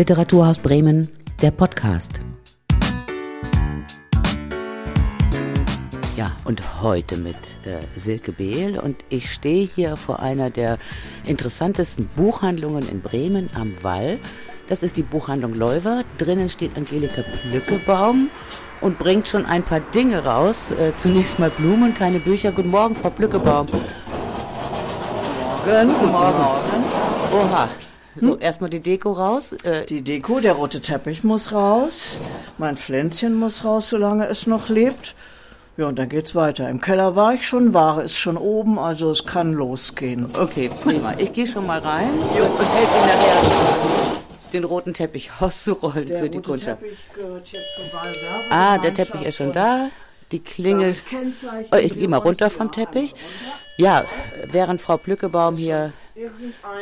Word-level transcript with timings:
Literaturhaus 0.00 0.58
Bremen, 0.58 1.08
der 1.42 1.50
Podcast. 1.50 2.22
Ja, 6.16 6.32
und 6.46 6.80
heute 6.80 7.18
mit 7.18 7.36
äh, 7.66 7.80
Silke 7.96 8.32
Behl 8.32 8.78
und 8.78 8.96
ich 9.10 9.30
stehe 9.30 9.68
hier 9.74 9.96
vor 9.96 10.20
einer 10.20 10.48
der 10.48 10.78
interessantesten 11.26 12.08
Buchhandlungen 12.16 12.88
in 12.88 13.02
Bremen 13.02 13.50
am 13.54 13.74
Wall. 13.82 14.18
Das 14.70 14.82
ist 14.82 14.96
die 14.96 15.02
Buchhandlung 15.02 15.52
Leuwer. 15.52 16.04
Drinnen 16.16 16.48
steht 16.48 16.78
Angelika 16.78 17.22
Plückebaum 17.50 18.30
und 18.80 18.98
bringt 18.98 19.28
schon 19.28 19.44
ein 19.44 19.64
paar 19.64 19.80
Dinge 19.80 20.24
raus. 20.24 20.70
Äh, 20.70 20.92
zunächst 20.96 21.38
mal 21.38 21.50
Blumen, 21.50 21.92
keine 21.92 22.20
Bücher. 22.20 22.52
Guten 22.52 22.70
Morgen, 22.70 22.96
Frau 22.96 23.10
Plückebaum. 23.10 23.66
Guten 25.66 26.10
Morgen. 26.10 26.44
Oha. 27.34 27.68
So, 28.18 28.34
hm? 28.34 28.40
erstmal 28.40 28.70
die 28.70 28.80
Deko 28.80 29.12
raus. 29.12 29.52
Äh, 29.64 29.86
die 29.86 30.02
Deko, 30.02 30.40
der 30.40 30.54
rote 30.54 30.80
Teppich 30.80 31.22
muss 31.22 31.52
raus. 31.52 32.16
Mein 32.58 32.76
Pflänzchen 32.76 33.34
muss 33.34 33.64
raus, 33.64 33.88
solange 33.88 34.26
es 34.26 34.46
noch 34.46 34.68
lebt. 34.68 35.14
Ja, 35.76 35.86
und 35.86 35.98
dann 35.98 36.08
geht's 36.08 36.34
weiter. 36.34 36.68
Im 36.68 36.80
Keller 36.80 37.16
war 37.16 37.34
ich 37.34 37.46
schon, 37.46 37.72
Ware 37.72 38.02
ist 38.02 38.18
schon 38.18 38.36
oben, 38.36 38.78
also 38.78 39.10
es 39.10 39.24
kann 39.24 39.52
losgehen. 39.52 40.26
Okay, 40.38 40.68
prima. 40.82 41.14
Ich 41.18 41.32
gehe 41.32 41.46
schon 41.46 41.66
mal 41.66 41.78
rein 41.78 42.10
jo. 42.36 42.44
und 42.44 42.58
helfe 42.58 42.98
Ihnen 42.98 43.06
nachher 43.06 43.80
den 44.52 44.64
roten 44.64 44.94
Teppich 44.94 45.30
auszurollen 45.40 46.06
der 46.06 46.20
für 46.20 46.30
die 46.30 46.40
Kundschaft. 46.40 46.82
Der 46.82 46.88
Teppich 46.88 46.98
gehört 47.14 47.48
hier 47.48 47.60
zur 47.76 48.50
Ah, 48.50 48.78
der 48.78 48.94
Teppich 48.94 49.22
ist 49.22 49.36
schon 49.36 49.52
da. 49.52 49.88
Die 50.32 50.40
Klingel. 50.40 50.96
Oh, 51.72 51.76
ich 51.76 51.94
gehe 51.94 52.08
mal 52.08 52.18
runter 52.18 52.50
vom 52.50 52.70
Teppich. 52.70 53.14
Ja, 53.76 54.04
während 54.46 54.80
Frau 54.80 54.96
Plückebaum 54.96 55.56
hier 55.56 55.92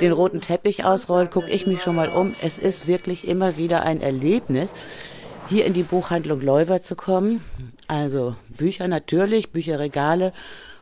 den 0.00 0.12
roten 0.12 0.40
Teppich 0.40 0.84
ausrollt, 0.84 1.30
gucke 1.30 1.50
ich 1.50 1.66
mich 1.66 1.82
schon 1.82 1.96
mal 1.96 2.08
um. 2.08 2.34
Es 2.42 2.58
ist 2.58 2.86
wirklich 2.86 3.26
immer 3.26 3.56
wieder 3.56 3.82
ein 3.82 4.00
Erlebnis, 4.00 4.72
hier 5.48 5.64
in 5.64 5.72
die 5.72 5.82
Buchhandlung 5.82 6.40
Leuwer 6.40 6.82
zu 6.82 6.96
kommen. 6.96 7.44
Also 7.86 8.36
Bücher 8.48 8.88
natürlich, 8.88 9.50
Bücherregale, 9.50 10.32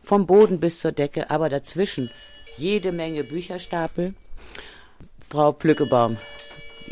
vom 0.03 0.27
Boden 0.27 0.61
bis 0.61 0.81
zur 0.81 0.93
Decke, 0.93 1.31
aber 1.31 1.49
dazwischen 1.49 2.11
jede 2.57 2.93
Menge 2.93 3.25
Bücherstapel. 3.25 4.15
Frau 5.29 5.53
Plückebaum, 5.53 6.19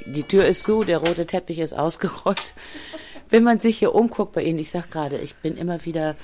die 0.07 0.25
Tür 0.25 0.45
ist 0.45 0.64
zu, 0.64 0.84
der 0.84 0.98
rote 0.98 1.27
Teppich 1.27 1.61
ist 1.61 1.73
ausgerollt. 1.73 2.55
Wenn 3.31 3.45
man 3.45 3.59
sich 3.59 3.79
hier 3.79 3.95
umguckt 3.95 4.33
bei 4.33 4.42
Ihnen, 4.42 4.59
ich 4.59 4.70
sag 4.70 4.91
gerade, 4.91 5.19
ich 5.19 5.34
bin 5.36 5.57
immer 5.57 5.84
wieder 5.84 6.17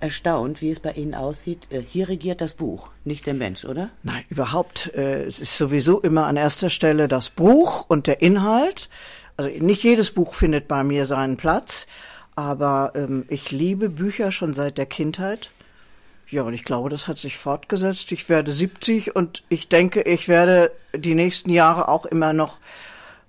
erstaunt, 0.00 0.60
wie 0.60 0.70
es 0.70 0.80
bei 0.80 0.92
Ihnen 0.92 1.14
aussieht. 1.14 1.68
Äh, 1.70 1.80
hier 1.80 2.08
regiert 2.08 2.40
das 2.40 2.54
Buch, 2.54 2.90
nicht 3.04 3.26
der 3.26 3.34
Mensch, 3.34 3.64
oder? 3.64 3.90
Nein, 4.02 4.24
überhaupt. 4.28 4.92
Äh, 4.94 5.24
es 5.24 5.40
ist 5.40 5.56
sowieso 5.56 6.00
immer 6.00 6.26
an 6.26 6.36
erster 6.36 6.70
Stelle 6.70 7.08
das 7.08 7.30
Buch 7.30 7.86
und 7.88 8.06
der 8.06 8.22
Inhalt. 8.22 8.88
Also 9.36 9.50
nicht 9.62 9.82
jedes 9.82 10.10
Buch 10.10 10.34
findet 10.34 10.68
bei 10.68 10.82
mir 10.82 11.06
seinen 11.06 11.36
Platz, 11.36 11.86
aber 12.34 12.92
ähm, 12.94 13.24
ich 13.28 13.50
liebe 13.50 13.88
Bücher 13.88 14.30
schon 14.30 14.54
seit 14.54 14.78
der 14.78 14.86
Kindheit. 14.86 15.50
Ja, 16.28 16.42
und 16.42 16.54
ich 16.54 16.64
glaube, 16.64 16.90
das 16.90 17.06
hat 17.06 17.18
sich 17.18 17.36
fortgesetzt. 17.36 18.10
Ich 18.10 18.28
werde 18.28 18.52
70 18.52 19.14
und 19.14 19.44
ich 19.48 19.68
denke, 19.68 20.02
ich 20.02 20.26
werde 20.26 20.72
die 20.94 21.14
nächsten 21.14 21.50
Jahre 21.50 21.88
auch 21.88 22.04
immer 22.04 22.32
noch 22.32 22.58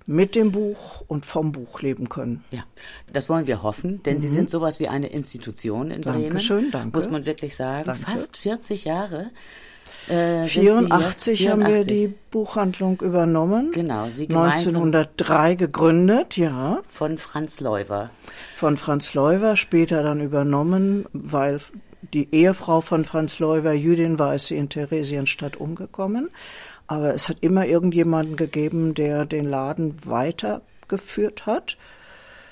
mit 0.08 0.34
dem 0.34 0.52
Buch 0.52 1.04
und 1.06 1.26
vom 1.26 1.52
Buch 1.52 1.82
leben 1.82 2.08
können. 2.08 2.42
Ja, 2.50 2.64
das 3.12 3.28
wollen 3.28 3.46
wir 3.46 3.62
hoffen, 3.62 4.02
denn 4.02 4.16
mhm. 4.16 4.22
Sie 4.22 4.28
sind 4.30 4.48
sowas 4.48 4.80
wie 4.80 4.88
eine 4.88 5.08
Institution 5.08 5.90
in 5.90 6.00
Bremen. 6.00 6.22
Dankeschön, 6.22 6.70
danke. 6.70 6.96
Muss 6.96 7.10
man 7.10 7.26
wirklich 7.26 7.54
sagen. 7.54 7.84
Danke. 7.84 8.02
Fast 8.02 8.38
40 8.38 8.84
Jahre. 8.84 9.30
Äh, 10.08 10.46
84 10.46 11.50
haben 11.50 11.66
wir 11.66 11.84
die 11.84 12.14
Buchhandlung 12.30 13.02
übernommen. 13.02 13.70
Genau, 13.72 14.08
Sie 14.08 14.28
1903 14.28 15.56
gegründet, 15.56 16.38
ja. 16.38 16.80
Von 16.88 17.18
Franz 17.18 17.60
Leuwer. 17.60 18.10
Von 18.54 18.78
Franz 18.78 19.12
Leuwer, 19.12 19.56
später 19.56 20.02
dann 20.02 20.22
übernommen, 20.22 21.04
weil 21.12 21.60
die 22.14 22.34
Ehefrau 22.34 22.80
von 22.80 23.04
Franz 23.04 23.40
Leuwer 23.40 23.72
Jüdin 23.72 24.18
war, 24.18 24.34
ist 24.34 24.46
sie 24.46 24.56
in 24.56 24.70
Theresienstadt 24.70 25.58
umgekommen. 25.58 26.30
Aber 26.88 27.14
es 27.14 27.28
hat 27.28 27.38
immer 27.42 27.66
irgendjemanden 27.66 28.36
gegeben, 28.36 28.94
der 28.94 29.24
den 29.24 29.44
Laden 29.44 29.94
weitergeführt 30.04 31.46
hat. 31.46 31.76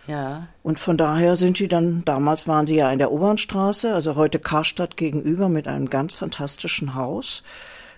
Ja. 0.07 0.47
Und 0.63 0.79
von 0.79 0.97
daher 0.97 1.35
sind 1.37 1.59
die 1.59 1.69
dann, 1.69 2.05
damals 2.05 2.47
waren 2.47 2.67
die 2.67 2.77
ja 2.77 2.93
in 2.93 2.99
der 2.99 3.11
Obernstraße, 3.11 3.93
also 3.93 4.15
heute 4.15 4.39
Karstadt 4.39 4.97
gegenüber 4.97 5.49
mit 5.49 5.67
einem 5.67 5.91
ganz 5.91 6.15
fantastischen 6.15 6.95
Haus. 6.95 7.43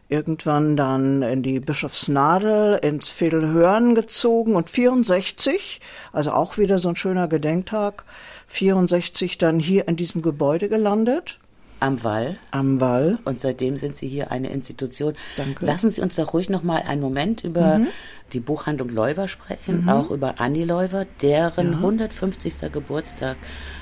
Irgendwann 0.09 0.75
dann 0.75 1.21
in 1.21 1.43
die 1.43 1.61
Bischofsnadel, 1.61 2.79
ins 2.83 3.11
Viertelhörn 3.11 3.95
gezogen 3.95 4.57
und 4.57 4.71
64, 4.71 5.83
also 6.15 6.33
auch 6.33 6.57
wieder 6.57 6.79
so 6.79 6.89
ein 6.89 6.97
schöner 6.97 7.29
Gedenktag, 7.29 8.05
64 8.47 9.37
dann 9.37 9.59
hier 9.59 9.87
in 9.87 9.97
diesem 9.97 10.23
Gebäude 10.23 10.71
gelandet. 10.71 11.39
Am 11.81 12.03
Wall. 12.03 12.39
Am 12.51 12.81
Wall. 12.81 13.19
Und 13.25 13.41
seitdem 13.41 13.77
sind 13.77 13.97
Sie 13.97 14.09
hier 14.09 14.31
eine 14.31 14.51
Institution. 14.51 15.15
Danke. 15.37 15.65
Lassen 15.65 15.91
Sie 15.91 16.01
uns 16.01 16.17
doch 16.17 16.35
ruhig 16.35 16.49
noch 16.49 16.63
mal 16.63 16.83
einen 16.83 17.01
Moment 17.01 17.45
über 17.45 17.79
mhm. 17.79 17.89
die 18.33 18.41
Buchhandlung 18.41 18.89
Leuwer 18.89 19.29
sprechen, 19.29 19.83
mhm. 19.83 19.89
auch 19.89 20.11
über 20.11 20.41
Anni 20.41 20.65
Leuwer, 20.65 21.07
deren 21.23 21.73
ja. 21.73 21.79
150. 21.79 22.73
Geburtstag 22.73 23.37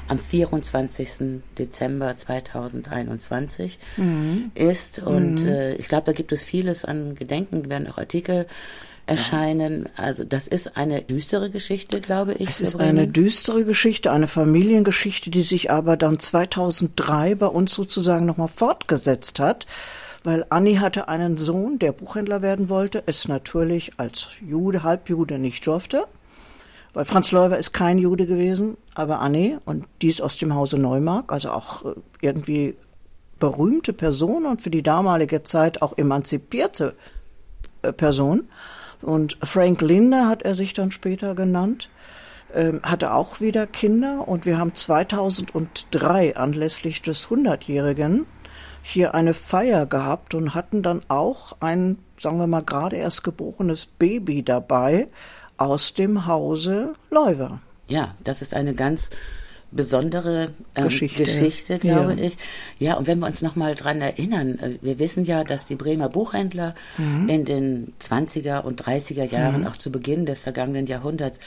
am 0.08 0.18
24. 0.18 1.40
Dezember 1.58 2.16
2021 2.16 3.78
mhm. 3.96 4.50
ist. 4.54 4.98
Und 4.98 5.42
mhm. 5.42 5.48
äh, 5.48 5.74
ich 5.74 5.88
glaube, 5.88 6.06
da 6.06 6.12
gibt 6.12 6.32
es 6.32 6.42
vieles 6.42 6.84
an 6.84 7.14
Gedenken, 7.14 7.70
werden 7.70 7.88
auch 7.88 7.98
Artikel 7.98 8.46
erscheinen. 9.06 9.88
Also 9.96 10.24
das 10.24 10.48
ist 10.48 10.76
eine 10.76 11.02
düstere 11.02 11.50
Geschichte, 11.50 12.00
glaube 12.00 12.34
ich. 12.34 12.48
Es 12.48 12.60
ist 12.60 12.80
eine 12.80 13.06
düstere 13.06 13.64
Geschichte, 13.64 14.10
eine 14.10 14.26
Familiengeschichte, 14.26 15.30
die 15.30 15.42
sich 15.42 15.70
aber 15.70 15.96
dann 15.96 16.18
2003 16.18 17.36
bei 17.36 17.46
uns 17.46 17.72
sozusagen 17.72 18.26
nochmal 18.26 18.48
fortgesetzt 18.48 19.38
hat. 19.38 19.66
Weil 20.24 20.44
Anni 20.50 20.76
hatte 20.76 21.08
einen 21.08 21.36
Sohn, 21.36 21.78
der 21.78 21.92
Buchhändler 21.92 22.42
werden 22.42 22.68
wollte, 22.68 23.04
es 23.06 23.28
natürlich 23.28 23.92
als 23.96 24.28
Jude, 24.44 24.82
Halbjude 24.82 25.38
nicht 25.38 25.64
durfte. 25.66 26.04
Weil 26.92 27.04
Franz 27.04 27.30
Leuwer 27.30 27.58
ist 27.58 27.72
kein 27.72 27.98
Jude 27.98 28.26
gewesen, 28.26 28.76
aber 28.94 29.20
Anni 29.20 29.58
und 29.66 29.84
dies 30.02 30.20
aus 30.20 30.38
dem 30.38 30.54
Hause 30.54 30.78
Neumark, 30.78 31.30
also 31.30 31.50
auch 31.50 31.84
äh, 31.84 31.90
irgendwie 32.22 32.74
berühmte 33.38 33.92
Person 33.92 34.46
und 34.46 34.62
für 34.62 34.70
die 34.70 34.82
damalige 34.82 35.42
Zeit 35.42 35.82
auch 35.82 35.96
emanzipierte 35.96 36.94
äh, 37.82 37.92
Person. 37.92 38.48
Und 39.06 39.38
Frank 39.40 39.82
Linder 39.82 40.28
hat 40.28 40.42
er 40.42 40.56
sich 40.56 40.72
dann 40.72 40.90
später 40.90 41.36
genannt, 41.36 41.90
ähm, 42.52 42.80
hatte 42.82 43.14
auch 43.14 43.40
wieder 43.40 43.68
Kinder. 43.68 44.26
Und 44.26 44.46
wir 44.46 44.58
haben 44.58 44.74
2003 44.74 46.36
anlässlich 46.36 47.02
des 47.02 47.28
100-Jährigen 47.28 48.26
hier 48.82 49.14
eine 49.14 49.32
Feier 49.32 49.86
gehabt 49.86 50.34
und 50.34 50.54
hatten 50.54 50.82
dann 50.82 51.02
auch 51.06 51.56
ein, 51.60 51.98
sagen 52.20 52.40
wir 52.40 52.48
mal, 52.48 52.64
gerade 52.64 52.96
erst 52.96 53.22
geborenes 53.22 53.86
Baby 53.86 54.42
dabei 54.42 55.06
aus 55.56 55.94
dem 55.94 56.26
Hause 56.26 56.94
Leuwer. 57.08 57.60
Ja, 57.86 58.16
das 58.24 58.42
ist 58.42 58.54
eine 58.54 58.74
ganz 58.74 59.10
besondere 59.76 60.50
ähm, 60.74 60.84
Geschichte, 60.84 61.24
Geschichte 61.24 61.78
glaube 61.78 62.14
ja. 62.14 62.24
ich. 62.24 62.36
Ja, 62.78 62.94
und 62.94 63.06
wenn 63.06 63.18
wir 63.20 63.26
uns 63.26 63.42
noch 63.42 63.56
mal 63.56 63.74
dran 63.74 64.00
erinnern, 64.00 64.58
äh, 64.58 64.78
wir 64.80 64.98
wissen 64.98 65.24
ja, 65.24 65.44
dass 65.44 65.66
die 65.66 65.76
Bremer 65.76 66.08
Buchhändler 66.08 66.74
mhm. 66.98 67.28
in 67.28 67.44
den 67.44 67.92
20er 68.00 68.62
und 68.62 68.82
30er 68.82 69.24
Jahren, 69.24 69.62
mhm. 69.62 69.66
auch 69.68 69.76
zu 69.76 69.92
Beginn 69.92 70.26
des 70.26 70.42
vergangenen 70.42 70.86
Jahrhunderts, 70.86 71.38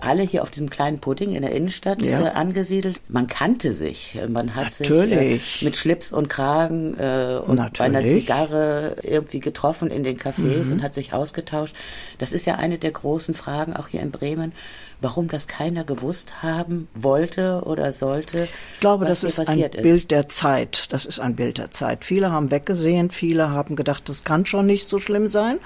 alle 0.00 0.22
hier 0.22 0.42
auf 0.42 0.50
diesem 0.50 0.70
kleinen 0.70 1.00
Pudding 1.00 1.32
in 1.32 1.42
der 1.42 1.52
Innenstadt 1.52 2.02
ja. 2.02 2.20
äh, 2.20 2.30
angesiedelt. 2.30 3.00
Man 3.08 3.26
kannte 3.26 3.72
sich. 3.72 4.18
Man 4.28 4.54
hat 4.54 4.78
Natürlich. 4.78 5.42
sich 5.42 5.62
äh, 5.62 5.64
mit 5.64 5.76
Schlips 5.76 6.12
und 6.12 6.28
Kragen 6.28 6.98
äh, 6.98 7.40
und 7.44 7.56
Natürlich. 7.56 7.78
bei 7.78 7.84
einer 7.84 8.06
Zigarre 8.06 8.96
irgendwie 9.02 9.40
getroffen 9.40 9.90
in 9.90 10.02
den 10.02 10.18
Cafés 10.18 10.66
mhm. 10.66 10.72
und 10.72 10.82
hat 10.82 10.94
sich 10.94 11.12
ausgetauscht. 11.12 11.74
Das 12.18 12.32
ist 12.32 12.46
ja 12.46 12.56
eine 12.56 12.78
der 12.78 12.92
großen 12.92 13.34
Fragen 13.34 13.74
auch 13.74 13.88
hier 13.88 14.00
in 14.00 14.10
Bremen 14.10 14.52
warum 15.00 15.28
das 15.28 15.46
keiner 15.46 15.84
gewusst 15.84 16.42
haben 16.42 16.88
wollte 16.94 17.62
oder 17.64 17.92
sollte. 17.92 18.48
Ich 18.74 18.80
glaube, 18.80 19.06
das 19.06 19.24
ist 19.24 19.40
ein 19.40 19.58
ist. 19.58 19.82
Bild 19.82 20.10
der 20.10 20.28
Zeit. 20.28 20.92
Das 20.92 21.06
ist 21.06 21.20
ein 21.20 21.36
Bild 21.36 21.58
der 21.58 21.70
Zeit. 21.70 22.04
Viele 22.04 22.30
haben 22.30 22.50
weggesehen, 22.50 23.10
viele 23.10 23.50
haben 23.50 23.76
gedacht, 23.76 24.08
das 24.08 24.24
kann 24.24 24.46
schon 24.46 24.66
nicht 24.66 24.88
so 24.88 24.98
schlimm 24.98 25.28
sein. 25.28 25.58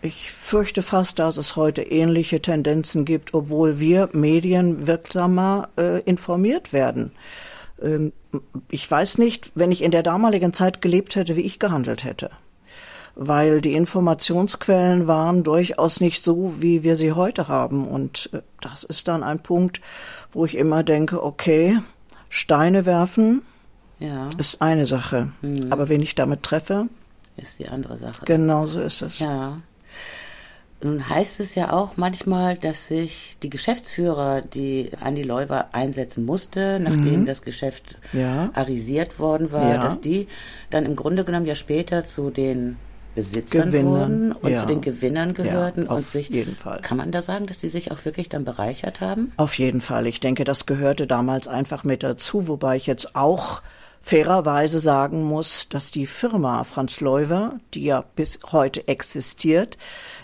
Ich 0.00 0.30
fürchte 0.30 0.82
fast, 0.82 1.18
dass 1.18 1.36
es 1.36 1.56
heute 1.56 1.82
ähnliche 1.82 2.40
Tendenzen 2.40 3.04
gibt, 3.04 3.34
obwohl 3.34 3.80
wir 3.80 4.08
Medien 4.12 4.86
wirksamer 4.86 5.70
äh, 5.76 6.00
informiert 6.02 6.72
werden. 6.72 7.12
Ähm, 7.82 8.12
ich 8.70 8.88
weiß 8.88 9.18
nicht, 9.18 9.50
wenn 9.54 9.72
ich 9.72 9.82
in 9.82 9.90
der 9.90 10.02
damaligen 10.02 10.52
Zeit 10.52 10.82
gelebt 10.82 11.16
hätte, 11.16 11.34
wie 11.36 11.40
ich 11.40 11.58
gehandelt 11.58 12.04
hätte 12.04 12.30
weil 13.18 13.60
die 13.60 13.74
Informationsquellen 13.74 15.08
waren 15.08 15.42
durchaus 15.42 16.00
nicht 16.00 16.22
so, 16.22 16.54
wie 16.60 16.84
wir 16.84 16.94
sie 16.94 17.12
heute 17.12 17.48
haben. 17.48 17.86
Und 17.86 18.30
äh, 18.32 18.42
das 18.60 18.84
ist 18.84 19.08
dann 19.08 19.24
ein 19.24 19.42
Punkt, 19.42 19.80
wo 20.32 20.46
ich 20.46 20.56
immer 20.56 20.84
denke, 20.84 21.22
okay, 21.22 21.80
Steine 22.30 22.86
werfen 22.86 23.42
ja. 23.98 24.30
ist 24.38 24.62
eine 24.62 24.86
Sache, 24.86 25.32
mhm. 25.42 25.66
aber 25.70 25.88
wen 25.88 26.00
ich 26.00 26.14
damit 26.14 26.44
treffe, 26.44 26.86
ist 27.36 27.58
die 27.58 27.68
andere 27.68 27.96
Sache. 27.96 28.24
Genau 28.24 28.66
so 28.66 28.80
ist 28.80 29.02
es. 29.02 29.18
Ja. 29.18 29.58
Nun 30.80 31.08
heißt 31.08 31.40
es 31.40 31.56
ja 31.56 31.72
auch 31.72 31.96
manchmal, 31.96 32.56
dass 32.56 32.86
sich 32.86 33.36
die 33.42 33.50
Geschäftsführer, 33.50 34.42
die 34.42 34.90
Andi 35.00 35.24
Leuwer 35.24 35.70
einsetzen 35.72 36.24
musste, 36.24 36.78
nachdem 36.78 37.22
mhm. 37.22 37.26
das 37.26 37.42
Geschäft 37.42 37.98
ja. 38.12 38.50
arisiert 38.54 39.18
worden 39.18 39.50
war, 39.50 39.74
ja. 39.74 39.82
dass 39.82 40.00
die 40.00 40.28
dann 40.70 40.84
im 40.84 40.94
Grunde 40.94 41.24
genommen 41.24 41.46
ja 41.46 41.56
später 41.56 42.06
zu 42.06 42.30
den 42.30 42.76
Besitzern 43.18 43.70
Gewinnern, 43.70 44.30
wurden 44.30 44.32
und 44.32 44.52
ja. 44.52 44.60
zu 44.60 44.66
den 44.66 44.80
Gewinnern 44.80 45.34
gehörten 45.34 45.86
ja, 45.86 45.90
und 45.90 46.06
sich 46.06 46.28
jeden 46.28 46.54
Fall. 46.54 46.80
Kann 46.82 46.98
man 46.98 47.10
da 47.10 47.20
sagen, 47.20 47.46
dass 47.46 47.58
die 47.58 47.68
sich 47.68 47.90
auch 47.90 48.04
wirklich 48.04 48.28
dann 48.28 48.44
bereichert 48.44 49.00
haben? 49.00 49.32
Auf 49.36 49.58
jeden 49.58 49.80
Fall. 49.80 50.06
Ich 50.06 50.20
denke, 50.20 50.44
das 50.44 50.66
gehörte 50.66 51.08
damals 51.08 51.48
einfach 51.48 51.82
mit 51.82 52.04
dazu, 52.04 52.46
wobei 52.46 52.76
ich 52.76 52.86
jetzt 52.86 53.16
auch 53.16 53.60
fairerweise 54.02 54.78
sagen 54.78 55.24
muss, 55.24 55.68
dass 55.68 55.90
die 55.90 56.06
Firma 56.06 56.62
Franz 56.62 57.00
Leuwer, 57.00 57.58
die 57.74 57.84
ja 57.84 58.04
bis 58.14 58.38
heute 58.52 58.86
existiert, 58.86 59.76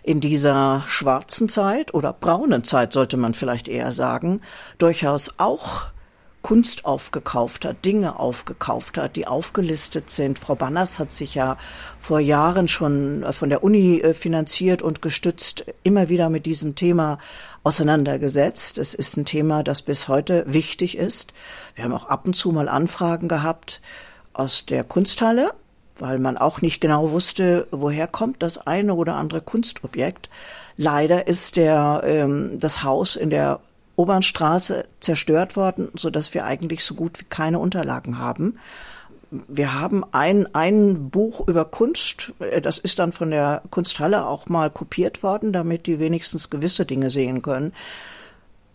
in 0.04 0.20
dieser 0.20 0.84
schwarzen 0.86 1.48
Zeit 1.48 1.92
oder 1.92 2.12
braunen 2.12 2.62
Zeit 2.62 2.92
sollte 2.92 3.16
man 3.16 3.34
vielleicht 3.34 3.66
eher 3.66 3.90
sagen, 3.90 4.40
durchaus 4.78 5.32
auch 5.38 5.88
Kunst 6.44 6.84
aufgekauft 6.84 7.64
hat, 7.64 7.86
Dinge 7.86 8.20
aufgekauft 8.20 8.98
hat, 8.98 9.16
die 9.16 9.26
aufgelistet 9.26 10.10
sind. 10.10 10.38
Frau 10.38 10.54
Banners 10.54 10.98
hat 10.98 11.10
sich 11.10 11.34
ja 11.34 11.56
vor 11.98 12.20
Jahren 12.20 12.68
schon 12.68 13.22
äh, 13.22 13.32
von 13.32 13.48
der 13.48 13.64
Uni 13.64 13.98
äh, 14.00 14.12
finanziert 14.12 14.82
und 14.82 15.00
gestützt 15.00 15.64
immer 15.84 16.10
wieder 16.10 16.28
mit 16.28 16.44
diesem 16.44 16.74
Thema 16.74 17.18
auseinandergesetzt. 17.62 18.76
Es 18.76 18.92
ist 18.92 19.16
ein 19.16 19.24
Thema, 19.24 19.62
das 19.62 19.80
bis 19.80 20.06
heute 20.06 20.44
wichtig 20.46 20.98
ist. 20.98 21.32
Wir 21.76 21.84
haben 21.84 21.94
auch 21.94 22.10
ab 22.10 22.26
und 22.26 22.34
zu 22.34 22.52
mal 22.52 22.68
Anfragen 22.68 23.26
gehabt 23.26 23.80
aus 24.34 24.66
der 24.66 24.84
Kunsthalle, 24.84 25.54
weil 25.98 26.18
man 26.18 26.36
auch 26.36 26.60
nicht 26.60 26.78
genau 26.78 27.10
wusste, 27.10 27.68
woher 27.70 28.06
kommt 28.06 28.42
das 28.42 28.58
eine 28.58 28.94
oder 28.94 29.14
andere 29.14 29.40
Kunstobjekt. 29.40 30.28
Leider 30.76 31.26
ist 31.26 31.56
der, 31.56 32.02
ähm, 32.04 32.58
das 32.58 32.82
Haus 32.82 33.16
in 33.16 33.30
der 33.30 33.60
Obernstraße 33.96 34.86
zerstört 35.00 35.56
worden, 35.56 35.88
so 35.94 36.10
dass 36.10 36.34
wir 36.34 36.44
eigentlich 36.44 36.84
so 36.84 36.94
gut 36.94 37.20
wie 37.20 37.24
keine 37.24 37.58
Unterlagen 37.58 38.18
haben. 38.18 38.58
Wir 39.30 39.74
haben 39.74 40.04
ein, 40.12 40.54
ein 40.54 41.10
Buch 41.10 41.46
über 41.48 41.64
Kunst, 41.64 42.32
äh, 42.38 42.60
das 42.60 42.78
ist 42.78 42.98
dann 42.98 43.12
von 43.12 43.30
der 43.30 43.62
Kunsthalle 43.70 44.26
auch 44.26 44.48
mal 44.48 44.70
kopiert 44.70 45.22
worden, 45.22 45.52
damit 45.52 45.86
die 45.86 45.98
wenigstens 45.98 46.50
gewisse 46.50 46.86
Dinge 46.86 47.10
sehen 47.10 47.42
können. 47.42 47.72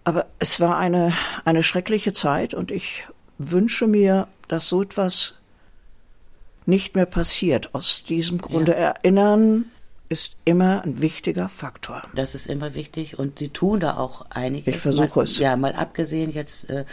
Aber 0.04 0.26
es 0.40 0.60
war 0.60 0.78
eine, 0.78 1.14
eine 1.46 1.64
schreckliche 1.64 2.14
Zeit 2.14 2.54
und 2.54 2.72
ich 2.72 3.08
wünsche 3.38 3.88
mir, 3.88 4.28
dass 4.48 4.68
so 4.68 4.82
etwas 4.82 5.36
nicht 6.66 6.96
mehr 6.96 7.06
passiert. 7.06 7.74
Aus 7.74 8.04
diesem 8.04 8.40
Grunde 8.40 8.74
ja. 8.74 8.78
erinnern 8.78 9.66
ist 10.10 10.38
immer 10.44 10.84
ein 10.84 11.02
wichtiger 11.02 11.50
Faktor. 11.50 12.04
Das 12.16 12.34
ist 12.34 12.48
immer 12.48 12.74
wichtig 12.74 13.20
und 13.20 13.38
Sie 13.38 13.50
tun 13.50 13.80
da 13.80 13.98
auch 13.98 14.26
einiges. 14.32 14.76
Ich 14.76 14.82
versuche 14.82 15.22
es. 15.22 15.38
Ja, 15.38 15.56
mal 15.56 15.74
abgesehen 15.74 16.32
jetzt 16.32 16.68
äh, 16.70 16.86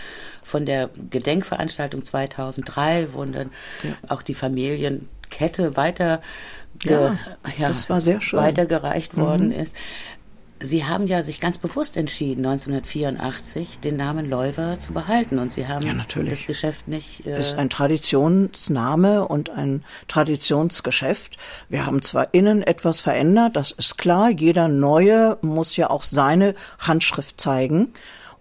von 0.43 0.67
der 0.67 0.91
Gedenkveranstaltung 1.11 2.05
2003, 2.05 3.15
wo 3.15 3.25
dann 3.25 3.51
ja. 3.83 3.97
auch 4.09 4.21
die 4.21 4.35
Familienkette 4.35 5.77
weiter 5.77 6.21
ja, 6.85 7.19
ja, 7.59 7.69
das 7.69 7.89
war 7.89 8.01
sehr 8.01 8.21
schön. 8.21 8.39
weitergereicht 8.39 9.17
worden 9.17 9.49
mhm. 9.49 9.61
ist. 9.61 9.77
Sie 10.61 10.85
haben 10.85 11.07
ja 11.07 11.23
sich 11.23 11.39
ganz 11.39 11.59
bewusst 11.59 11.97
entschieden, 11.97 12.47
1984 12.47 13.79
den 13.81 13.97
Namen 13.97 14.29
Leuwer 14.29 14.81
zu 14.81 14.95
behalten 14.95 15.39
und 15.39 15.53
Sie 15.53 15.69
haben 15.69 15.87
ja, 15.87 15.93
das 16.23 16.47
Geschäft 16.47 16.89
nicht. 16.89 17.27
Äh 17.27 17.39
ist 17.39 17.57
ein 17.57 17.69
Traditionsname 17.69 19.29
und 19.29 19.51
ein 19.51 19.85
Traditionsgeschäft. 20.09 21.37
Wir 21.69 21.85
haben 21.85 22.01
zwar 22.03 22.33
innen 22.33 22.63
etwas 22.63 23.03
verändert, 23.03 23.55
das 23.55 23.71
ist 23.71 23.99
klar. 23.99 24.31
Jeder 24.31 24.69
Neue 24.69 25.37
muss 25.43 25.77
ja 25.77 25.91
auch 25.91 26.03
seine 26.03 26.55
Handschrift 26.79 27.41
zeigen. 27.41 27.93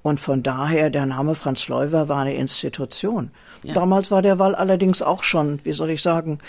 Und 0.02 0.20
von 0.20 0.44
daher, 0.44 0.92
der 0.92 1.08
Name 1.08 1.34
Franz 1.34 1.68
Leuwer 1.68 2.08
war 2.08 2.22
eine 2.22 2.36
Institution. 2.36 3.32
Ja. 3.64 3.74
Damals 3.74 4.12
war 4.12 4.22
der 4.22 4.38
Wall 4.40 4.54
allerdings 4.54 5.02
auch 5.02 5.24
schon, 5.24 5.60
wie 5.64 5.74
soll 5.74 5.90
ich 5.90 6.04
sagen, 6.04 6.40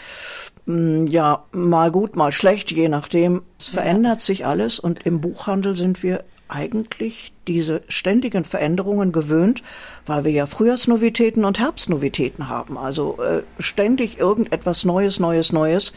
ja, 0.66 1.44
mal 1.52 1.92
gut, 1.92 2.16
mal 2.16 2.32
schlecht, 2.32 2.72
je 2.72 2.88
nachdem. 2.88 3.42
Es 3.58 3.72
ja. 3.72 3.80
verändert 3.80 4.20
sich 4.20 4.46
alles 4.46 4.80
und 4.80 5.06
im 5.06 5.20
Buchhandel 5.20 5.76
sind 5.76 6.02
wir 6.02 6.24
eigentlich 6.48 7.32
diese 7.46 7.82
ständigen 7.88 8.44
Veränderungen 8.44 9.12
gewöhnt, 9.12 9.62
weil 10.06 10.24
wir 10.24 10.32
ja 10.32 10.46
Frühjahrsnovitäten 10.46 11.44
und 11.44 11.58
Herbstnovitäten 11.58 12.48
haben. 12.48 12.78
Also 12.78 13.18
äh, 13.20 13.42
ständig 13.58 14.18
irgendetwas 14.18 14.84
Neues, 14.84 15.18
Neues, 15.20 15.52
Neues. 15.52 15.92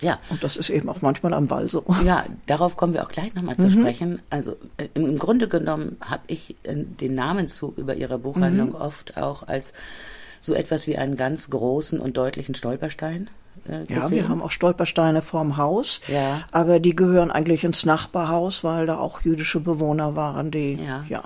Ja. 0.00 0.18
Und 0.30 0.42
das 0.42 0.56
ist 0.56 0.70
eben 0.70 0.88
auch 0.88 1.02
manchmal 1.02 1.34
am 1.34 1.50
Wall 1.50 1.68
so. 1.68 1.84
Ja, 2.04 2.24
darauf 2.46 2.76
kommen 2.76 2.94
wir 2.94 3.04
auch 3.04 3.10
gleich 3.10 3.34
nochmal 3.34 3.56
zu 3.56 3.66
mhm. 3.66 3.80
sprechen. 3.80 4.22
Also 4.30 4.56
äh, 4.78 4.88
im 4.94 5.18
Grunde 5.18 5.48
genommen 5.48 5.96
habe 6.00 6.22
ich 6.26 6.56
äh, 6.62 6.74
den 6.74 7.14
Namenzug 7.14 7.76
über 7.76 7.94
Ihre 7.94 8.18
Buchhandlung 8.18 8.70
mhm. 8.70 8.76
oft 8.76 9.16
auch 9.16 9.46
als 9.46 9.72
so 10.40 10.54
etwas 10.54 10.86
wie 10.86 10.96
einen 10.96 11.16
ganz 11.16 11.50
großen 11.50 12.00
und 12.00 12.16
deutlichen 12.16 12.54
Stolperstein. 12.54 13.28
Äh, 13.68 13.84
ja, 13.92 14.10
wir 14.10 14.28
haben 14.28 14.42
auch 14.42 14.50
Stolpersteine 14.50 15.22
vorm 15.22 15.56
Haus, 15.56 16.00
ja. 16.08 16.40
aber 16.50 16.80
die 16.80 16.96
gehören 16.96 17.30
eigentlich 17.30 17.64
ins 17.64 17.84
Nachbarhaus, 17.84 18.64
weil 18.64 18.86
da 18.86 18.98
auch 18.98 19.22
jüdische 19.22 19.60
Bewohner 19.60 20.16
waren, 20.16 20.50
die 20.50 20.74
ja, 20.74 21.04
ja 21.08 21.22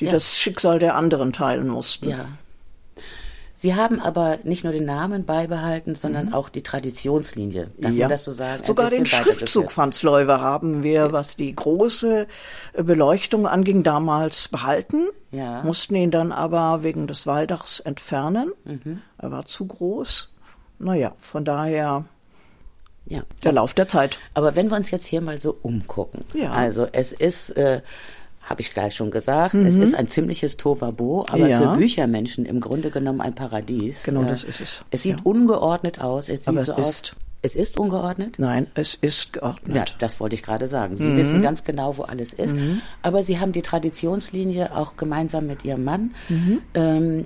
die 0.00 0.06
ja. 0.06 0.12
das 0.12 0.36
Schicksal 0.36 0.78
der 0.78 0.96
anderen 0.96 1.32
teilen 1.32 1.68
mussten. 1.68 2.10
Ja. 2.10 2.26
Sie 3.54 3.74
haben 3.74 4.00
aber 4.00 4.38
nicht 4.42 4.64
nur 4.64 4.72
den 4.72 4.86
Namen 4.86 5.26
beibehalten, 5.26 5.94
sondern 5.94 6.28
mhm. 6.28 6.32
auch 6.32 6.48
die 6.48 6.62
Traditionslinie. 6.62 7.70
Darf 7.76 7.92
ja. 7.92 8.04
man 8.04 8.08
das 8.08 8.24
so 8.24 8.32
sagen? 8.32 8.64
Sogar 8.64 8.88
den 8.88 9.04
Schriftzug 9.04 9.70
Franz 9.70 10.02
Leuwe 10.02 10.40
haben 10.40 10.82
wir, 10.82 10.92
ja. 10.92 11.12
was 11.12 11.36
die 11.36 11.54
große 11.54 12.26
Beleuchtung 12.72 13.46
anging, 13.46 13.82
damals 13.82 14.48
behalten. 14.48 15.08
Ja. 15.30 15.62
Mussten 15.62 15.94
ihn 15.94 16.10
dann 16.10 16.32
aber 16.32 16.82
wegen 16.82 17.06
des 17.06 17.26
Walldachs 17.26 17.80
entfernen. 17.80 18.52
Mhm. 18.64 19.02
Er 19.18 19.30
war 19.30 19.44
zu 19.44 19.66
groß. 19.66 20.32
Naja, 20.80 21.12
von 21.18 21.44
daher 21.44 22.04
ja. 23.06 23.22
der 23.44 23.52
Lauf 23.52 23.74
der 23.74 23.86
Zeit. 23.86 24.18
Aber 24.34 24.56
wenn 24.56 24.68
wir 24.68 24.76
uns 24.76 24.90
jetzt 24.90 25.06
hier 25.06 25.20
mal 25.20 25.40
so 25.40 25.56
umgucken. 25.62 26.24
Ja. 26.34 26.50
Also 26.52 26.88
es 26.92 27.12
ist 27.12 27.50
äh, 27.50 27.82
habe 28.42 28.62
ich 28.62 28.72
gleich 28.72 28.94
schon 28.94 29.10
gesagt. 29.10 29.54
Mhm. 29.54 29.66
Es 29.66 29.76
ist 29.76 29.94
ein 29.94 30.08
ziemliches 30.08 30.56
Tovabo, 30.56 31.24
aber 31.30 31.46
ja. 31.46 31.60
für 31.60 31.78
Büchermenschen 31.78 32.46
im 32.46 32.60
Grunde 32.60 32.90
genommen 32.90 33.20
ein 33.20 33.34
Paradies. 33.34 34.02
Genau, 34.02 34.24
das 34.24 34.44
ist 34.44 34.60
es. 34.60 34.84
Es 34.90 35.02
sieht 35.02 35.18
ja. 35.18 35.22
ungeordnet 35.22 36.00
aus. 36.00 36.28
Es 36.28 36.48
aber 36.48 36.60
es 36.60 36.68
so 36.68 36.76
ist. 36.76 37.16
Es 37.42 37.56
ist 37.56 37.78
ungeordnet? 37.78 38.38
Nein, 38.38 38.66
es 38.74 38.94
ist 38.94 39.32
geordnet. 39.32 39.74
Ja, 39.74 39.84
das 39.98 40.20
wollte 40.20 40.34
ich 40.34 40.42
gerade 40.42 40.66
sagen. 40.66 40.96
Sie 40.96 41.04
mhm. 41.04 41.16
wissen 41.16 41.42
ganz 41.42 41.64
genau, 41.64 41.96
wo 41.96 42.02
alles 42.02 42.34
ist. 42.34 42.54
Mhm. 42.54 42.82
Aber 43.00 43.22
Sie 43.22 43.38
haben 43.38 43.52
die 43.52 43.62
Traditionslinie 43.62 44.76
auch 44.76 44.96
gemeinsam 44.96 45.46
mit 45.46 45.64
Ihrem 45.64 45.84
Mann 45.84 46.14
mhm. 46.28 46.58
ähm, 46.74 47.24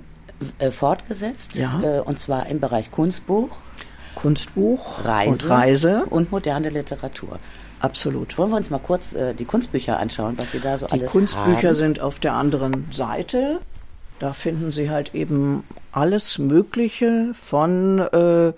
äh, 0.59 0.71
fortgesetzt. 0.71 1.55
Ja. 1.55 1.81
Äh, 1.81 1.99
und 2.01 2.19
zwar 2.19 2.47
im 2.47 2.59
Bereich 2.59 2.91
Kunstbuch. 2.91 3.49
Kunstbuch 4.15 5.03
Reise 5.03 5.29
und 5.29 5.49
Reise 5.49 6.05
und 6.09 6.31
moderne 6.31 6.69
Literatur. 6.69 7.37
Absolut. 7.79 8.37
Wollen 8.37 8.49
wir 8.49 8.57
uns 8.57 8.69
mal 8.69 8.79
kurz 8.79 9.13
äh, 9.13 9.33
die 9.33 9.45
Kunstbücher 9.45 9.99
anschauen, 9.99 10.35
was 10.37 10.51
Sie 10.51 10.59
da 10.59 10.77
so 10.77 10.87
die 10.87 10.93
alles 10.93 11.13
haben? 11.13 11.25
Die 11.25 11.33
Kunstbücher 11.33 11.75
sind 11.75 11.99
auf 11.99 12.19
der 12.19 12.33
anderen 12.33 12.87
Seite. 12.91 13.59
Da 14.19 14.31
finden 14.31 14.71
Sie 14.71 14.89
halt 14.89 15.13
eben 15.13 15.63
alles 15.91 16.37
Mögliche 16.37 17.33
von, 17.39 17.99
äh, 17.99 18.53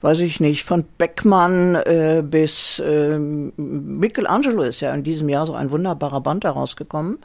weiß 0.00 0.20
ich 0.20 0.40
nicht, 0.40 0.64
von 0.64 0.84
Beckmann 0.96 1.74
äh, 1.74 2.22
bis 2.24 2.78
äh, 2.78 3.18
Michelangelo 3.18 4.62
ist 4.62 4.80
ja 4.80 4.94
in 4.94 5.04
diesem 5.04 5.28
Jahr 5.28 5.44
so 5.44 5.54
ein 5.54 5.70
wunderbarer 5.70 6.22
Band 6.22 6.44
herausgekommen. 6.44 7.18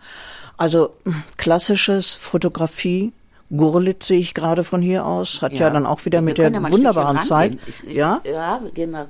Also 0.58 0.96
klassisches 1.38 2.14
Fotografie, 2.14 3.14
Gurlitz 3.56 4.08
sehe 4.08 4.20
ich 4.20 4.34
gerade 4.34 4.64
von 4.64 4.82
hier 4.82 5.06
aus, 5.06 5.42
hat 5.42 5.54
ja, 5.54 5.62
ja 5.62 5.70
dann 5.70 5.86
auch 5.86 6.06
wieder 6.06 6.20
wir 6.20 6.24
mit 6.24 6.38
der 6.38 6.52
ja 6.52 6.72
wunderbaren 6.72 7.22
Zeit. 7.22 7.58
Ich, 7.66 7.84
ich, 7.88 7.96
ja? 7.96 8.22
ja, 8.26 8.60
gehen 8.74 8.92
wir 8.92 9.08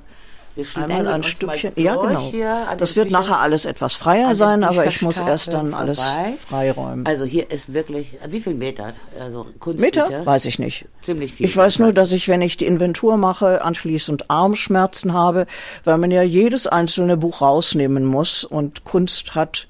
Einmal 0.74 1.06
ein 1.08 1.22
Stückchen. 1.22 1.72
Ja, 1.76 1.96
genau. 1.96 2.32
Das 2.78 2.96
wird 2.96 3.10
nachher 3.10 3.40
alles 3.40 3.64
etwas 3.64 3.94
freier 3.94 4.34
sein, 4.34 4.64
aber 4.64 4.86
ich 4.86 5.02
muss 5.02 5.18
erst 5.18 5.52
dann 5.52 5.70
vorbei. 5.70 5.76
alles 5.76 6.04
freiräumen. 6.48 7.06
Also 7.06 7.24
hier 7.24 7.50
ist 7.50 7.74
wirklich, 7.74 8.16
wie 8.28 8.40
viel 8.40 8.54
Meter? 8.54 8.94
Also 9.20 9.46
Kunstbücher? 9.60 10.08
Meter? 10.08 10.26
Weiß 10.26 10.44
ich 10.46 10.58
nicht. 10.58 10.86
Ziemlich 11.00 11.34
viel. 11.34 11.46
Ich 11.46 11.56
weiß 11.56 11.78
nur, 11.78 11.92
dass 11.92 12.12
ich, 12.12 12.28
wenn 12.28 12.42
ich 12.42 12.56
die 12.56 12.66
Inventur 12.66 13.16
mache, 13.16 13.64
anschließend 13.64 14.30
Armschmerzen 14.30 15.12
habe, 15.12 15.46
weil 15.84 15.98
man 15.98 16.10
ja 16.10 16.22
jedes 16.22 16.66
einzelne 16.66 17.16
Buch 17.16 17.40
rausnehmen 17.40 18.04
muss 18.04 18.44
und 18.44 18.84
Kunst 18.84 19.34
hat 19.34 19.68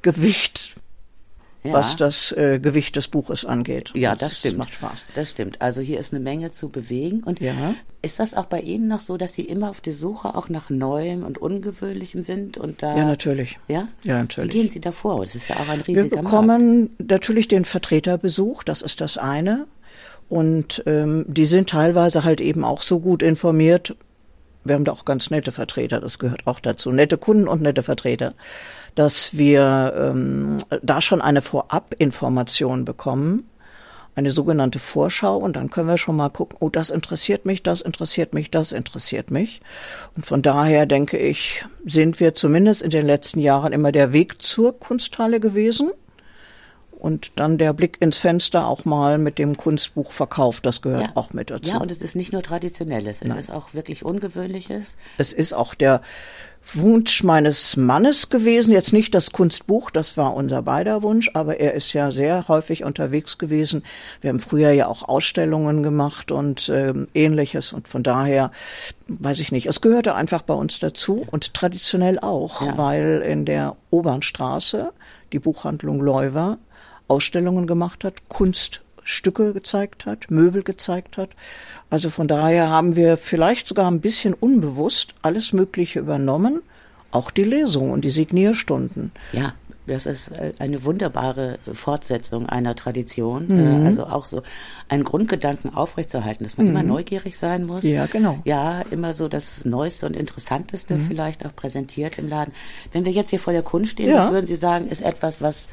Gewicht 0.00 0.76
ja. 1.62 1.72
was 1.72 1.96
das 1.96 2.32
äh, 2.32 2.58
Gewicht 2.60 2.96
des 2.96 3.08
Buches 3.08 3.44
angeht. 3.44 3.92
Ja, 3.94 4.12
das, 4.12 4.20
das 4.20 4.38
stimmt. 4.38 4.52
Das 4.52 4.58
macht 4.58 4.74
Spaß. 4.74 5.04
Das 5.14 5.30
stimmt. 5.30 5.60
Also 5.60 5.80
hier 5.80 5.98
ist 6.00 6.12
eine 6.12 6.20
Menge 6.20 6.52
zu 6.52 6.68
bewegen. 6.68 7.22
Und 7.22 7.40
ja. 7.40 7.74
ist 8.02 8.18
das 8.18 8.34
auch 8.34 8.46
bei 8.46 8.60
Ihnen 8.60 8.88
noch 8.88 9.00
so, 9.00 9.16
dass 9.16 9.34
Sie 9.34 9.42
immer 9.42 9.70
auf 9.70 9.80
der 9.80 9.92
Suche 9.92 10.34
auch 10.34 10.48
nach 10.48 10.70
Neuem 10.70 11.22
und 11.22 11.38
Ungewöhnlichem 11.38 12.24
sind? 12.24 12.58
Und 12.58 12.82
da, 12.82 12.96
ja, 12.96 13.04
natürlich. 13.04 13.58
Ja? 13.68 13.88
Ja, 14.04 14.18
natürlich. 14.18 14.52
Wie 14.52 14.58
gehen 14.58 14.70
Sie 14.70 14.80
da 14.80 14.92
vor? 14.92 15.24
Das 15.24 15.34
ist 15.34 15.48
ja 15.48 15.56
auch 15.56 15.68
ein 15.68 15.80
riesiger 15.80 16.10
Wir 16.10 16.22
bekommen 16.22 16.80
Markt. 16.80 17.10
natürlich 17.10 17.48
den 17.48 17.64
Vertreterbesuch, 17.64 18.62
das 18.64 18.82
ist 18.82 19.00
das 19.00 19.18
eine. 19.18 19.66
Und 20.28 20.82
ähm, 20.86 21.26
die 21.28 21.44
sind 21.44 21.68
teilweise 21.68 22.24
halt 22.24 22.40
eben 22.40 22.64
auch 22.64 22.80
so 22.80 23.00
gut 23.00 23.22
informiert, 23.22 23.94
wir 24.64 24.74
haben 24.74 24.84
da 24.84 24.92
auch 24.92 25.04
ganz 25.04 25.30
nette 25.30 25.52
Vertreter, 25.52 26.00
das 26.00 26.18
gehört 26.18 26.46
auch 26.46 26.60
dazu, 26.60 26.92
nette 26.92 27.18
Kunden 27.18 27.48
und 27.48 27.62
nette 27.62 27.82
Vertreter, 27.82 28.34
dass 28.94 29.36
wir 29.36 29.94
ähm, 29.96 30.58
da 30.82 31.00
schon 31.00 31.20
eine 31.20 31.42
Vorabinformation 31.42 32.84
bekommen, 32.84 33.48
eine 34.14 34.30
sogenannte 34.30 34.78
Vorschau 34.78 35.38
und 35.38 35.56
dann 35.56 35.70
können 35.70 35.88
wir 35.88 35.96
schon 35.96 36.16
mal 36.16 36.28
gucken, 36.28 36.58
oh, 36.60 36.68
das 36.68 36.90
interessiert 36.90 37.46
mich, 37.46 37.62
das 37.62 37.80
interessiert 37.80 38.34
mich, 38.34 38.50
das 38.50 38.72
interessiert 38.72 39.30
mich. 39.30 39.62
Und 40.14 40.26
von 40.26 40.42
daher 40.42 40.84
denke 40.84 41.16
ich, 41.16 41.64
sind 41.84 42.20
wir 42.20 42.34
zumindest 42.34 42.82
in 42.82 42.90
den 42.90 43.06
letzten 43.06 43.40
Jahren 43.40 43.72
immer 43.72 43.90
der 43.90 44.12
Weg 44.12 44.42
zur 44.42 44.78
Kunsthalle 44.78 45.40
gewesen. 45.40 45.90
Und 47.02 47.32
dann 47.34 47.58
der 47.58 47.72
Blick 47.72 47.96
ins 47.98 48.18
Fenster 48.18 48.68
auch 48.68 48.84
mal 48.84 49.18
mit 49.18 49.40
dem 49.40 49.56
Kunstbuchverkauf, 49.56 50.60
das 50.60 50.82
gehört 50.82 51.02
ja. 51.02 51.10
auch 51.16 51.32
mit 51.32 51.50
dazu. 51.50 51.68
Ja, 51.68 51.78
und 51.78 51.90
es 51.90 52.00
ist 52.00 52.14
nicht 52.14 52.32
nur 52.32 52.44
Traditionelles, 52.44 53.22
es 53.22 53.28
Nein. 53.28 53.38
ist 53.38 53.50
auch 53.50 53.74
wirklich 53.74 54.04
Ungewöhnliches. 54.04 54.96
Es 55.18 55.32
ist 55.32 55.52
auch 55.52 55.74
der 55.74 56.00
Wunsch 56.74 57.24
meines 57.24 57.76
Mannes 57.76 58.30
gewesen, 58.30 58.72
jetzt 58.72 58.92
nicht 58.92 59.16
das 59.16 59.32
Kunstbuch, 59.32 59.90
das 59.90 60.16
war 60.16 60.36
unser 60.36 60.62
beider 60.62 61.02
Wunsch, 61.02 61.28
aber 61.34 61.58
er 61.58 61.74
ist 61.74 61.92
ja 61.92 62.12
sehr 62.12 62.46
häufig 62.46 62.84
unterwegs 62.84 63.36
gewesen. 63.36 63.82
Wir 64.20 64.30
haben 64.30 64.38
früher 64.38 64.70
ja 64.70 64.86
auch 64.86 65.02
Ausstellungen 65.02 65.82
gemacht 65.82 66.30
und 66.30 66.68
äh, 66.68 66.94
ähnliches 67.14 67.72
und 67.72 67.88
von 67.88 68.04
daher 68.04 68.52
weiß 69.08 69.40
ich 69.40 69.50
nicht, 69.50 69.66
es 69.66 69.80
gehörte 69.80 70.14
einfach 70.14 70.42
bei 70.42 70.54
uns 70.54 70.78
dazu 70.78 71.26
und 71.28 71.52
traditionell 71.52 72.20
auch, 72.20 72.64
ja. 72.64 72.78
weil 72.78 73.24
in 73.26 73.44
der 73.44 73.74
Obernstraße 73.90 74.92
die 75.32 75.40
Buchhandlung 75.40 76.00
Leuwer 76.00 76.58
Ausstellungen 77.08 77.66
gemacht 77.66 78.04
hat, 78.04 78.28
Kunststücke 78.28 79.52
gezeigt 79.52 80.06
hat, 80.06 80.30
Möbel 80.30 80.62
gezeigt 80.62 81.16
hat. 81.16 81.30
Also 81.90 82.10
von 82.10 82.28
daher 82.28 82.68
haben 82.70 82.96
wir 82.96 83.16
vielleicht 83.16 83.68
sogar 83.68 83.90
ein 83.90 84.00
bisschen 84.00 84.34
unbewusst 84.34 85.14
alles 85.22 85.52
Mögliche 85.52 85.98
übernommen, 85.98 86.62
auch 87.10 87.30
die 87.30 87.44
Lesung 87.44 87.90
und 87.90 88.04
die 88.04 88.10
Signierstunden. 88.10 89.12
Ja. 89.32 89.54
Das 89.86 90.06
ist 90.06 90.28
äh, 90.28 90.52
eine 90.58 90.84
wunderbare 90.84 91.58
Fortsetzung 91.72 92.48
einer 92.48 92.76
Tradition. 92.76 93.48
Mhm. 93.48 93.82
Äh, 93.82 93.86
also 93.86 94.04
auch 94.04 94.26
so 94.26 94.42
einen 94.88 95.02
Grundgedanken 95.02 95.74
aufrechtzuerhalten, 95.74 96.44
dass 96.44 96.56
man 96.56 96.66
mhm. 96.66 96.72
immer 96.72 96.82
neugierig 96.82 97.36
sein 97.36 97.66
muss. 97.66 97.82
Ja, 97.82 98.06
genau. 98.06 98.38
Ja, 98.44 98.82
immer 98.90 99.12
so 99.12 99.28
das 99.28 99.64
Neueste 99.64 100.06
und 100.06 100.14
Interessanteste 100.14 100.94
mhm. 100.94 101.06
vielleicht 101.08 101.44
auch 101.44 101.54
präsentiert 101.54 102.18
im 102.18 102.28
Laden. 102.28 102.54
Wenn 102.92 103.04
wir 103.04 103.12
jetzt 103.12 103.30
hier 103.30 103.40
vor 103.40 103.52
der 103.52 103.62
Kunst 103.62 103.92
stehen, 103.92 104.10
ja. 104.10 104.18
was 104.18 104.30
würden 104.30 104.46
Sie 104.46 104.56
sagen, 104.56 104.86
ist 104.88 105.02
etwas, 105.02 105.40
was 105.40 105.66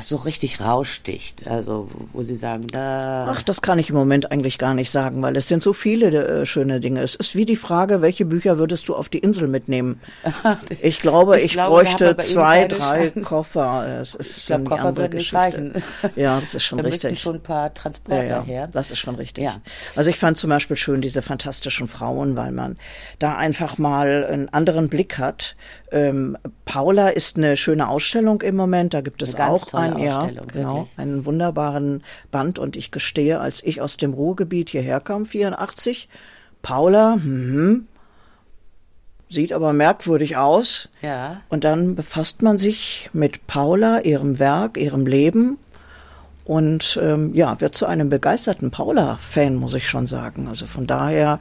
so 0.00 0.16
richtig 0.16 0.60
raussticht. 0.60 1.48
Also 1.48 1.88
wo 2.12 2.22
Sie 2.22 2.36
sagen, 2.36 2.66
da. 2.68 3.26
Ach, 3.28 3.42
das 3.42 3.60
kann 3.62 3.78
ich 3.78 3.90
im 3.90 3.96
Moment 3.96 4.30
eigentlich 4.30 4.58
gar 4.58 4.74
nicht 4.74 4.90
sagen, 4.90 5.20
weil 5.22 5.36
es 5.36 5.48
sind 5.48 5.62
so 5.62 5.72
viele 5.72 6.42
äh, 6.42 6.46
schöne 6.46 6.80
Dinge. 6.80 7.02
Es 7.02 7.14
ist 7.14 7.34
wie 7.34 7.44
die 7.44 7.56
Frage, 7.56 8.00
welche 8.00 8.24
Bücher 8.24 8.58
würdest 8.58 8.88
du 8.88 8.94
auf 8.94 9.08
die 9.08 9.18
Insel 9.18 9.48
mitnehmen? 9.48 10.00
Ich 10.80 11.00
glaube, 11.00 11.38
ich, 11.38 11.46
ich 11.46 11.52
glaube, 11.52 11.70
bräuchte 11.70 12.16
zwei, 12.18 12.68
drei 12.68 13.10
Chance. 13.10 13.20
Koffer. 13.20 14.00
Es 14.00 14.14
ist 14.14 14.38
ich 14.38 14.46
glaube, 14.46 14.64
Koffer 14.64 14.96
würden 14.96 15.16
nicht 15.16 15.32
reichen. 15.32 15.82
Ja, 16.16 16.38
das 16.38 16.54
ist 16.54 16.64
schon 16.64 16.78
da 16.78 16.84
richtig. 16.84 17.10
Da 17.10 17.16
schon 17.16 17.36
ein 17.36 17.42
paar 17.42 17.72
Transporter 17.72 18.22
ja, 18.22 18.36
ja, 18.38 18.42
her. 18.42 18.68
Das 18.70 18.90
ist 18.90 18.98
schon 18.98 19.14
richtig. 19.14 19.44
Ja. 19.44 19.56
Also 19.96 20.10
ich 20.10 20.18
fand 20.18 20.36
zum 20.36 20.50
Beispiel 20.50 20.76
schön 20.76 21.00
diese 21.00 21.22
fantastischen 21.22 21.88
Frauen, 21.88 22.36
weil 22.36 22.52
man 22.52 22.76
da 23.18 23.36
einfach 23.36 23.78
mal 23.78 24.24
einen 24.24 24.48
anderen 24.50 24.88
Blick 24.88 25.18
hat. 25.18 25.56
Ähm, 25.90 26.36
Paula 26.64 27.08
ist 27.08 27.36
eine 27.36 27.56
schöne 27.56 27.88
Ausstellung 27.88 28.42
im 28.42 28.56
Moment. 28.56 28.94
Da 28.94 29.00
gibt 29.00 29.22
es 29.22 29.38
auch 29.38 29.63
ein, 29.72 29.98
ja, 29.98 30.28
genau, 30.52 30.88
einen 30.96 31.24
wunderbaren 31.24 32.02
Band. 32.30 32.58
Und 32.58 32.76
ich 32.76 32.90
gestehe, 32.90 33.40
als 33.40 33.62
ich 33.64 33.80
aus 33.80 33.96
dem 33.96 34.12
Ruhrgebiet 34.12 34.70
hierher 34.70 35.00
kam, 35.00 35.24
84, 35.24 36.08
Paula, 36.62 37.14
hm, 37.14 37.86
sieht 39.28 39.52
aber 39.52 39.72
merkwürdig 39.72 40.36
aus. 40.36 40.88
Ja. 41.02 41.40
Und 41.48 41.64
dann 41.64 41.94
befasst 41.94 42.42
man 42.42 42.58
sich 42.58 43.10
mit 43.12 43.46
Paula, 43.46 44.00
ihrem 44.00 44.38
Werk, 44.38 44.76
ihrem 44.76 45.06
Leben 45.06 45.58
und 46.44 47.00
ähm, 47.02 47.34
ja, 47.34 47.60
wird 47.60 47.74
zu 47.74 47.86
einem 47.86 48.10
begeisterten 48.10 48.70
Paula-Fan, 48.70 49.54
muss 49.56 49.74
ich 49.74 49.88
schon 49.88 50.06
sagen. 50.06 50.46
Also 50.48 50.66
von 50.66 50.86
daher, 50.86 51.38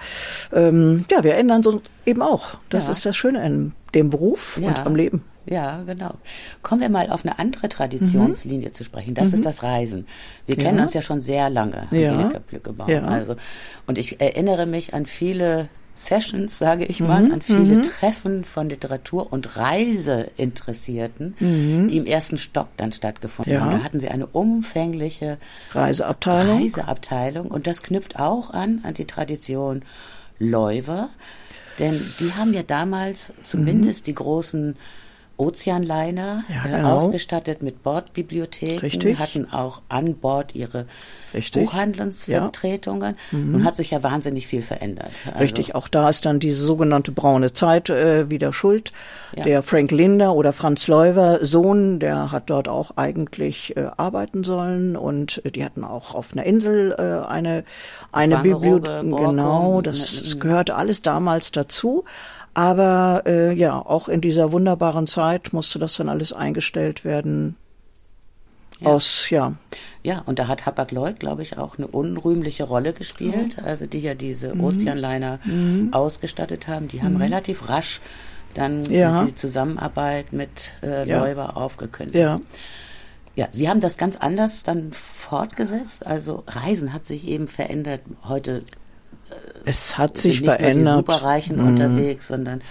ähm, 0.54 1.06
ja, 1.12 1.24
wir 1.24 1.36
ändern 1.36 1.62
so 1.62 1.82
eben 2.06 2.22
auch. 2.22 2.56
Das 2.70 2.86
ja. 2.86 2.92
ist 2.92 3.06
das 3.06 3.16
Schöne 3.16 3.46
in 3.46 3.74
dem 3.94 4.10
Beruf 4.10 4.58
ja. 4.62 4.70
und 4.70 4.80
am 4.80 4.96
Leben. 4.96 5.24
Ja, 5.46 5.84
genau. 5.84 6.16
Kommen 6.62 6.82
wir 6.82 6.90
mal 6.90 7.10
auf 7.10 7.26
eine 7.26 7.40
andere 7.40 7.70
Traditionslinie 7.70 8.70
mhm. 8.70 8.74
zu 8.74 8.84
sprechen. 8.84 9.14
Das 9.14 9.30
mhm. 9.30 9.36
ist 9.36 9.46
das 9.46 9.64
Reisen. 9.64 10.08
Wir 10.46 10.56
kennen 10.56 10.78
ja. 10.78 10.84
uns 10.84 10.94
ja 10.94 11.02
schon 11.02 11.22
sehr 11.22 11.50
lange, 11.50 11.88
ja. 11.92 12.18
Ja. 12.90 13.04
Also, 13.04 13.36
und 13.86 13.98
ich 13.98 14.22
erinnere 14.22 14.66
mich 14.66 14.94
an 14.94 15.06
viele 15.06 15.70
Sessions, 15.96 16.58
sage 16.58 16.86
ich 16.86 17.02
mal, 17.02 17.24
mhm. 17.24 17.34
an 17.34 17.42
viele 17.42 17.76
mhm. 17.76 17.82
Treffen 17.84 18.46
von 18.46 18.70
Literatur- 18.70 19.32
und 19.32 19.58
Reiseinteressierten, 19.58 21.36
mhm. 21.40 21.88
die 21.88 21.98
im 21.98 22.06
ersten 22.06 22.38
Stock 22.38 22.70
dann 22.78 22.92
stattgefunden 22.92 23.54
ja. 23.54 23.62
haben. 23.62 23.72
Da 23.72 23.84
hatten 23.84 24.00
sie 24.00 24.08
eine 24.10 24.26
umfängliche 24.26 25.38
Reiseabteilung. 25.72 26.62
Reiseabteilung. 26.62 27.52
Und 27.52 27.68
das 27.68 27.84
knüpft 27.84 28.20
auch 28.20 28.50
an, 28.50 28.82
an 28.84 28.96
die 28.96 29.06
Tradition 29.06 29.84
Läufer. 30.40 31.10
Denn 31.80 32.02
die 32.20 32.34
haben 32.34 32.54
ja 32.54 32.64
damals 32.64 33.34
zumindest 33.44 34.02
mhm. 34.02 34.06
die 34.06 34.16
großen 34.16 34.76
Ozeanliner 35.44 36.44
ja, 36.50 36.66
äh, 36.66 36.78
genau. 36.78 36.96
ausgestattet 36.96 37.62
mit 37.62 37.84
Bordbibliotheken, 37.84 38.80
Richtig. 38.80 39.20
hatten 39.20 39.52
auch 39.52 39.82
an 39.90 40.16
Bord 40.16 40.56
ihre 40.56 40.86
Richtig. 41.34 41.66
Buchhandlungsvertretungen 41.66 43.16
ja. 43.32 43.38
mhm. 43.38 43.56
und 43.56 43.64
hat 43.66 43.76
sich 43.76 43.92
ja 43.92 44.04
wahnsinnig 44.04 44.48
viel 44.48 44.62
verändert. 44.62 45.12
Also 45.26 45.40
Richtig, 45.40 45.76
auch 45.76 45.88
da 45.88 46.10
ist 46.10 46.26
dann 46.26 46.40
diese 46.40 46.64
sogenannte 46.64 47.12
braune 47.12 47.54
Zeit 47.54 47.90
äh, 47.90 48.30
wieder 48.30 48.54
schuld. 48.54 48.92
Ja. 49.36 49.44
Der 49.44 49.64
Frank 49.64 49.92
Linder 49.92 50.34
oder 50.34 50.54
Franz 50.54 50.88
Leuwer 50.88 51.46
Sohn, 51.46 52.00
der 52.00 52.32
hat 52.32 52.50
dort 52.50 52.68
auch 52.68 52.98
eigentlich 52.98 53.76
äh, 53.76 53.88
arbeiten 53.98 54.44
sollen 54.44 54.96
und 54.96 55.44
äh, 55.46 55.52
die 55.52 55.64
hatten 55.66 55.84
auch 55.84 56.16
auf 56.16 56.34
einer 56.34 56.46
Insel 56.46 56.94
äh, 56.98 57.28
eine 57.28 57.64
eine 58.12 58.38
Bibliothek. 58.40 59.02
Genau, 59.02 59.82
das, 59.82 60.22
das 60.22 60.40
gehörte 60.40 60.76
alles 60.76 61.02
damals 61.02 61.52
dazu. 61.52 62.06
Aber 62.54 63.24
äh, 63.26 63.54
ja, 63.54 63.80
auch 63.80 64.08
in 64.08 64.22
dieser 64.22 64.52
wunderbaren 64.52 65.08
Zeit 65.08 65.54
musste 65.54 65.80
das 65.80 65.96
dann 65.96 66.10
alles 66.10 66.34
eingestellt 66.34 67.04
werden. 67.04 67.56
Ja. 68.80 68.90
Aus, 68.90 69.30
ja. 69.30 69.54
Ja, 70.04 70.22
und 70.26 70.40
da 70.40 70.48
hat 70.48 70.66
Hapag-Lloyd, 70.66 71.20
glaube 71.20 71.42
ich, 71.42 71.58
auch 71.58 71.78
eine 71.78 71.88
unrühmliche 71.88 72.66
Rolle 72.66 72.94
gespielt. 72.94 73.58
Mhm. 73.58 73.66
Also 73.66 73.86
die 73.86 74.00
ja 74.00 74.14
diese 74.14 74.54
mhm. 74.54 74.64
Ozeanliner 74.64 75.40
mhm. 75.46 75.90
ausgestattet 75.94 76.68
haben. 76.68 76.88
Die 76.90 77.02
haben 77.02 77.16
mhm. 77.16 77.22
relativ 77.22 77.70
rasch 77.70 78.02
dann 78.54 78.84
ja. 78.84 79.26
die 79.26 79.36
Zusammenarbeit 79.36 80.32
mit 80.32 80.72
äh, 80.84 81.08
ja. 81.08 81.50
Aufgekündigt. 81.56 82.16
Ja. 82.16 82.40
Ja, 83.36 83.48
Sie 83.52 83.68
haben 83.68 83.80
das 83.80 83.98
ganz 83.98 84.16
anders 84.16 84.62
dann 84.62 84.92
fortgesetzt. 84.94 86.06
Also 86.06 86.44
Reisen 86.46 86.94
hat 86.94 87.08
sich 87.08 87.28
eben 87.28 87.48
verändert. 87.48 88.02
Heute 88.26 88.60
es 89.66 89.98
hat 89.98 90.18
sich 90.18 90.42
nicht 90.42 90.46
verändert. 90.46 90.76
Nur 90.76 91.04
die 91.04 91.12
Superreichen 91.12 91.58
mhm. 91.58 91.68
unterwegs, 91.68 92.28
sondern 92.28 92.62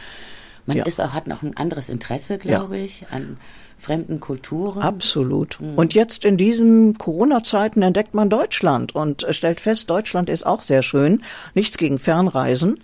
man 0.67 0.77
ja. 0.77 0.85
ist 0.85 1.01
auch, 1.01 1.13
hat 1.13 1.27
noch 1.27 1.43
ein 1.43 1.57
anderes 1.57 1.89
Interesse, 1.89 2.39
glaube 2.39 2.79
ja. 2.79 2.85
ich, 2.85 3.07
an 3.11 3.39
fremden 3.79 4.21
Kulturen. 4.21 4.81
Absolut. 4.81 5.61
Mhm. 5.61 5.75
Und 5.75 5.95
jetzt 5.95 6.25
in 6.25 6.37
diesen 6.37 6.97
Corona-Zeiten 6.99 7.83
entdeckt 7.83 8.15
man 8.15 8.31
Deutschland 8.31 8.95
und 8.95 9.27
stellt 9.31 9.61
fest, 9.61 9.91
Deutschland 9.91 10.29
ist 10.29 10.47
auch 10.47 10.63
sehr 10.63 10.83
schön. 10.83 11.23
Nichts 11.55 11.79
gegen 11.79 11.99
Fernreisen, 11.99 12.79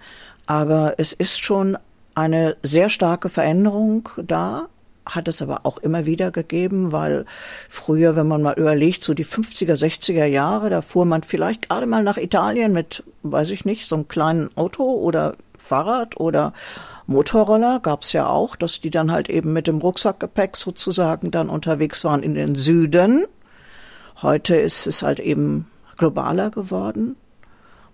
aber 0.46 0.94
es 0.98 1.12
ist 1.12 1.40
schon 1.40 1.78
eine 2.14 2.56
sehr 2.64 2.88
starke 2.88 3.28
Veränderung 3.28 4.08
da 4.26 4.68
hat 5.08 5.28
es 5.28 5.42
aber 5.42 5.60
auch 5.64 5.78
immer 5.78 6.06
wieder 6.06 6.30
gegeben, 6.30 6.92
weil 6.92 7.24
früher, 7.68 8.14
wenn 8.14 8.28
man 8.28 8.42
mal 8.42 8.58
überlegt, 8.58 9.02
so 9.02 9.14
die 9.14 9.24
50er, 9.24 9.74
60er 9.74 10.26
Jahre, 10.26 10.70
da 10.70 10.82
fuhr 10.82 11.04
man 11.04 11.22
vielleicht 11.22 11.68
gerade 11.68 11.86
mal 11.86 12.02
nach 12.02 12.18
Italien 12.18 12.72
mit, 12.72 13.02
weiß 13.22 13.50
ich 13.50 13.64
nicht, 13.64 13.88
so 13.88 13.96
einem 13.96 14.08
kleinen 14.08 14.56
Auto 14.56 14.84
oder 14.84 15.36
Fahrrad 15.56 16.18
oder 16.18 16.52
Motorroller 17.06 17.80
gab's 17.80 18.12
ja 18.12 18.26
auch, 18.26 18.54
dass 18.54 18.80
die 18.80 18.90
dann 18.90 19.10
halt 19.10 19.30
eben 19.30 19.52
mit 19.52 19.66
dem 19.66 19.78
Rucksackgepäck 19.78 20.56
sozusagen 20.56 21.30
dann 21.30 21.48
unterwegs 21.48 22.04
waren 22.04 22.22
in 22.22 22.34
den 22.34 22.54
Süden. 22.54 23.24
Heute 24.20 24.56
ist 24.56 24.86
es 24.86 25.02
halt 25.02 25.20
eben 25.20 25.66
globaler 25.96 26.50
geworden. 26.50 27.16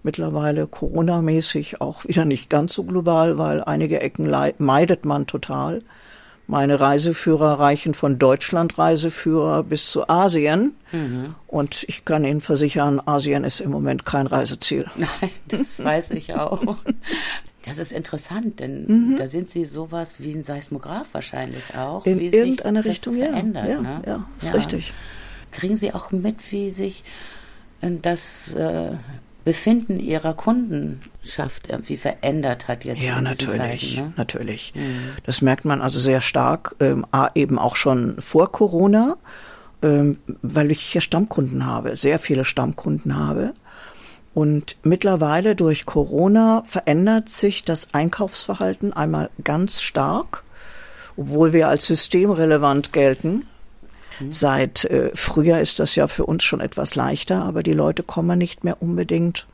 Mittlerweile 0.03 0.67
Corona-mäßig 0.67 1.81
auch 1.81 2.05
wieder 2.05 2.25
nicht 2.25 2.51
ganz 2.51 2.75
so 2.75 2.85
global, 2.85 3.39
weil 3.39 3.63
einige 3.63 4.01
Ecken 4.01 4.35
meidet 4.59 5.05
man 5.05 5.27
total. 5.27 5.83
Meine 6.47 6.79
Reiseführer 6.79 7.59
reichen 7.59 7.95
von 7.95 8.19
Deutschland 8.19 8.79
Reiseführer 8.79 9.63
bis 9.63 9.91
zu 9.91 10.09
Asien. 10.09 10.75
Mhm. 10.93 11.35
Und 11.47 11.85
ich 11.89 12.05
kann 12.05 12.25
Ihnen 12.25 12.43
versichern, 12.43 13.01
Asien 13.05 13.45
ist 13.45 13.61
im 13.61 13.71
Moment 13.71 14.05
kein 14.05 14.27
Reiseziel. 14.27 14.87
Nein, 14.97 15.31
das 15.49 15.83
weiß 15.83 16.11
ich 16.11 16.35
auch. 16.35 16.77
Das 17.65 17.79
ist 17.79 17.93
interessant, 17.93 18.61
denn 18.61 18.87
mhm. 18.87 19.17
da 19.17 19.27
sind 19.27 19.49
Sie 19.49 19.65
sowas 19.65 20.17
wie 20.19 20.35
ein 20.35 20.45
Seismograph 20.45 21.07
wahrscheinlich 21.13 21.75
auch. 21.75 22.05
In 22.05 22.21
irgendeiner 22.21 22.85
Richtung, 22.85 23.17
ja. 23.17 23.27
Verändert, 23.27 23.69
ja, 23.69 23.81
ne? 23.81 24.03
ja, 24.07 24.29
ist 24.39 24.49
ja. 24.49 24.55
richtig. 24.55 24.93
Kriegen 25.51 25.79
Sie 25.79 25.95
auch 25.95 26.11
mit, 26.11 26.53
wie 26.53 26.69
sich 26.69 27.05
äh, 27.81 27.91
das 28.03 28.55
äh, 28.55 28.93
Befinden 29.45 30.01
ihrer 30.01 30.33
Kundenschaft 30.33 31.69
irgendwie 31.69 31.99
verändert 31.99 32.67
hat 32.67 32.85
jetzt. 32.85 33.03
Ja, 33.03 33.21
natürlich, 33.21 33.93
Zeiten, 33.97 34.07
ne? 34.09 34.13
natürlich. 34.17 34.73
Mhm. 34.75 35.11
Das 35.25 35.43
merkt 35.43 35.65
man 35.65 35.83
also 35.83 35.99
sehr 35.99 36.21
stark, 36.21 36.75
ähm, 36.81 37.05
eben 37.35 37.59
auch 37.59 37.77
schon 37.77 38.21
vor 38.21 38.51
Corona, 38.51 39.17
ähm, 39.83 40.19
weil 40.43 40.73
ich 40.73 40.81
hier 40.81 41.03
Stammkunden 41.03 41.67
habe, 41.67 41.97
sehr 41.97 42.19
viele 42.19 42.45
Stammkunden 42.45 43.17
habe. 43.19 43.53
Und 44.33 44.77
mittlerweile 44.83 45.55
durch 45.55 45.85
Corona 45.85 46.63
verändert 46.67 47.29
sich 47.29 47.65
das 47.65 47.89
Einkaufsverhalten 47.93 48.93
einmal 48.93 49.31
ganz 49.45 49.81
stark, 49.81 50.43
obwohl 51.17 51.53
wir 51.53 51.69
als 51.69 51.87
systemrelevant 51.87 52.93
gelten. 52.93 53.47
Mhm. 54.21 54.33
Seit 54.33 54.85
äh, 54.85 55.11
Frühjahr 55.15 55.61
ist 55.61 55.79
das 55.79 55.97
ja 55.97 56.09
für 56.09 56.27
uns 56.27 56.45
schon 56.45 56.61
etwas 56.61 56.95
leichter, 56.95 57.45
aber 57.45 57.63
die 57.63 57.73
Leute 57.73 58.03
kommen 58.03 58.39
nicht 58.39 58.65
mehr 58.65 58.81
unbedingt 58.83 59.47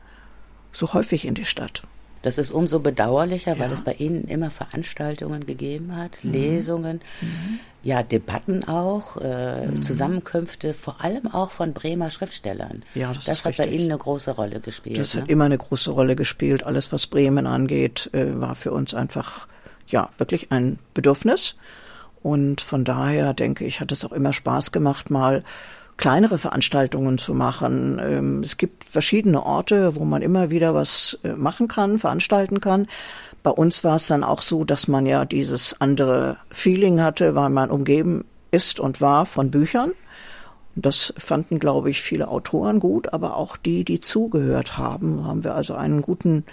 so 0.71 0.93
häufig 0.93 1.25
in 1.25 1.33
die 1.33 1.45
Stadt. 1.45 1.83
Das 2.21 2.37
ist 2.37 2.51
umso 2.51 2.79
bedauerlicher, 2.79 3.55
ja. 3.55 3.59
weil 3.59 3.71
es 3.71 3.81
bei 3.81 3.93
Ihnen 3.93 4.25
immer 4.25 4.51
Veranstaltungen 4.51 5.45
gegeben 5.45 5.95
hat, 5.95 6.23
mhm. 6.23 6.31
Lesungen, 6.31 7.01
mhm. 7.21 7.59
ja, 7.83 8.03
Debatten 8.03 8.67
auch, 8.67 9.17
äh, 9.17 9.65
mhm. 9.65 9.81
Zusammenkünfte, 9.81 10.73
vor 10.73 11.01
allem 11.01 11.27
auch 11.27 11.51
von 11.51 11.73
Bremer 11.73 12.11
Schriftstellern. 12.11 12.83
Ja, 12.93 13.11
das, 13.13 13.25
das 13.25 13.39
hat 13.39 13.51
richtig. 13.51 13.65
bei 13.65 13.71
Ihnen 13.71 13.85
eine 13.85 13.97
große 13.97 14.31
Rolle 14.31 14.59
gespielt. 14.59 14.99
Das 14.99 15.15
ne? 15.15 15.21
hat 15.21 15.29
immer 15.29 15.45
eine 15.45 15.57
große 15.57 15.91
Rolle 15.91 16.15
gespielt. 16.15 16.63
Alles, 16.63 16.91
was 16.91 17.07
Bremen 17.07 17.47
angeht, 17.47 18.09
äh, 18.13 18.39
war 18.39 18.55
für 18.55 18.71
uns 18.71 18.93
einfach, 18.93 19.47
ja, 19.87 20.09
wirklich 20.17 20.51
ein 20.51 20.77
Bedürfnis. 20.93 21.55
Und 22.23 22.61
von 22.61 22.83
daher 22.83 23.33
denke 23.33 23.65
ich, 23.65 23.79
hat 23.79 23.91
es 23.91 24.05
auch 24.05 24.11
immer 24.11 24.33
Spaß 24.33 24.71
gemacht, 24.71 25.09
mal 25.09 25.43
kleinere 25.97 26.37
Veranstaltungen 26.37 27.17
zu 27.17 27.33
machen. 27.33 27.99
Ähm, 28.01 28.43
es 28.43 28.57
gibt 28.57 28.83
verschiedene 28.83 29.45
Orte, 29.45 29.95
wo 29.95 30.03
man 30.03 30.21
immer 30.21 30.49
wieder 30.49 30.73
was 30.73 31.19
äh, 31.23 31.33
machen 31.33 31.67
kann, 31.67 31.99
veranstalten 31.99 32.59
kann. 32.59 32.87
Bei 33.43 33.51
uns 33.51 33.83
war 33.83 33.95
es 33.95 34.07
dann 34.07 34.23
auch 34.23 34.41
so, 34.41 34.63
dass 34.63 34.87
man 34.87 35.05
ja 35.05 35.25
dieses 35.25 35.79
andere 35.79 36.37
Feeling 36.49 37.01
hatte, 37.01 37.35
weil 37.35 37.49
man 37.49 37.69
umgeben 37.69 38.25
ist 38.51 38.79
und 38.79 38.99
war 38.99 39.25
von 39.25 39.51
Büchern. 39.51 39.93
Das 40.75 41.13
fanden, 41.17 41.59
glaube 41.59 41.89
ich, 41.89 42.01
viele 42.01 42.29
Autoren 42.29 42.79
gut, 42.79 43.13
aber 43.13 43.35
auch 43.35 43.57
die, 43.57 43.83
die 43.83 43.99
zugehört 43.99 44.77
haben, 44.77 45.25
haben 45.25 45.43
wir 45.43 45.53
also 45.53 45.75
einen 45.75 46.01
guten 46.01 46.45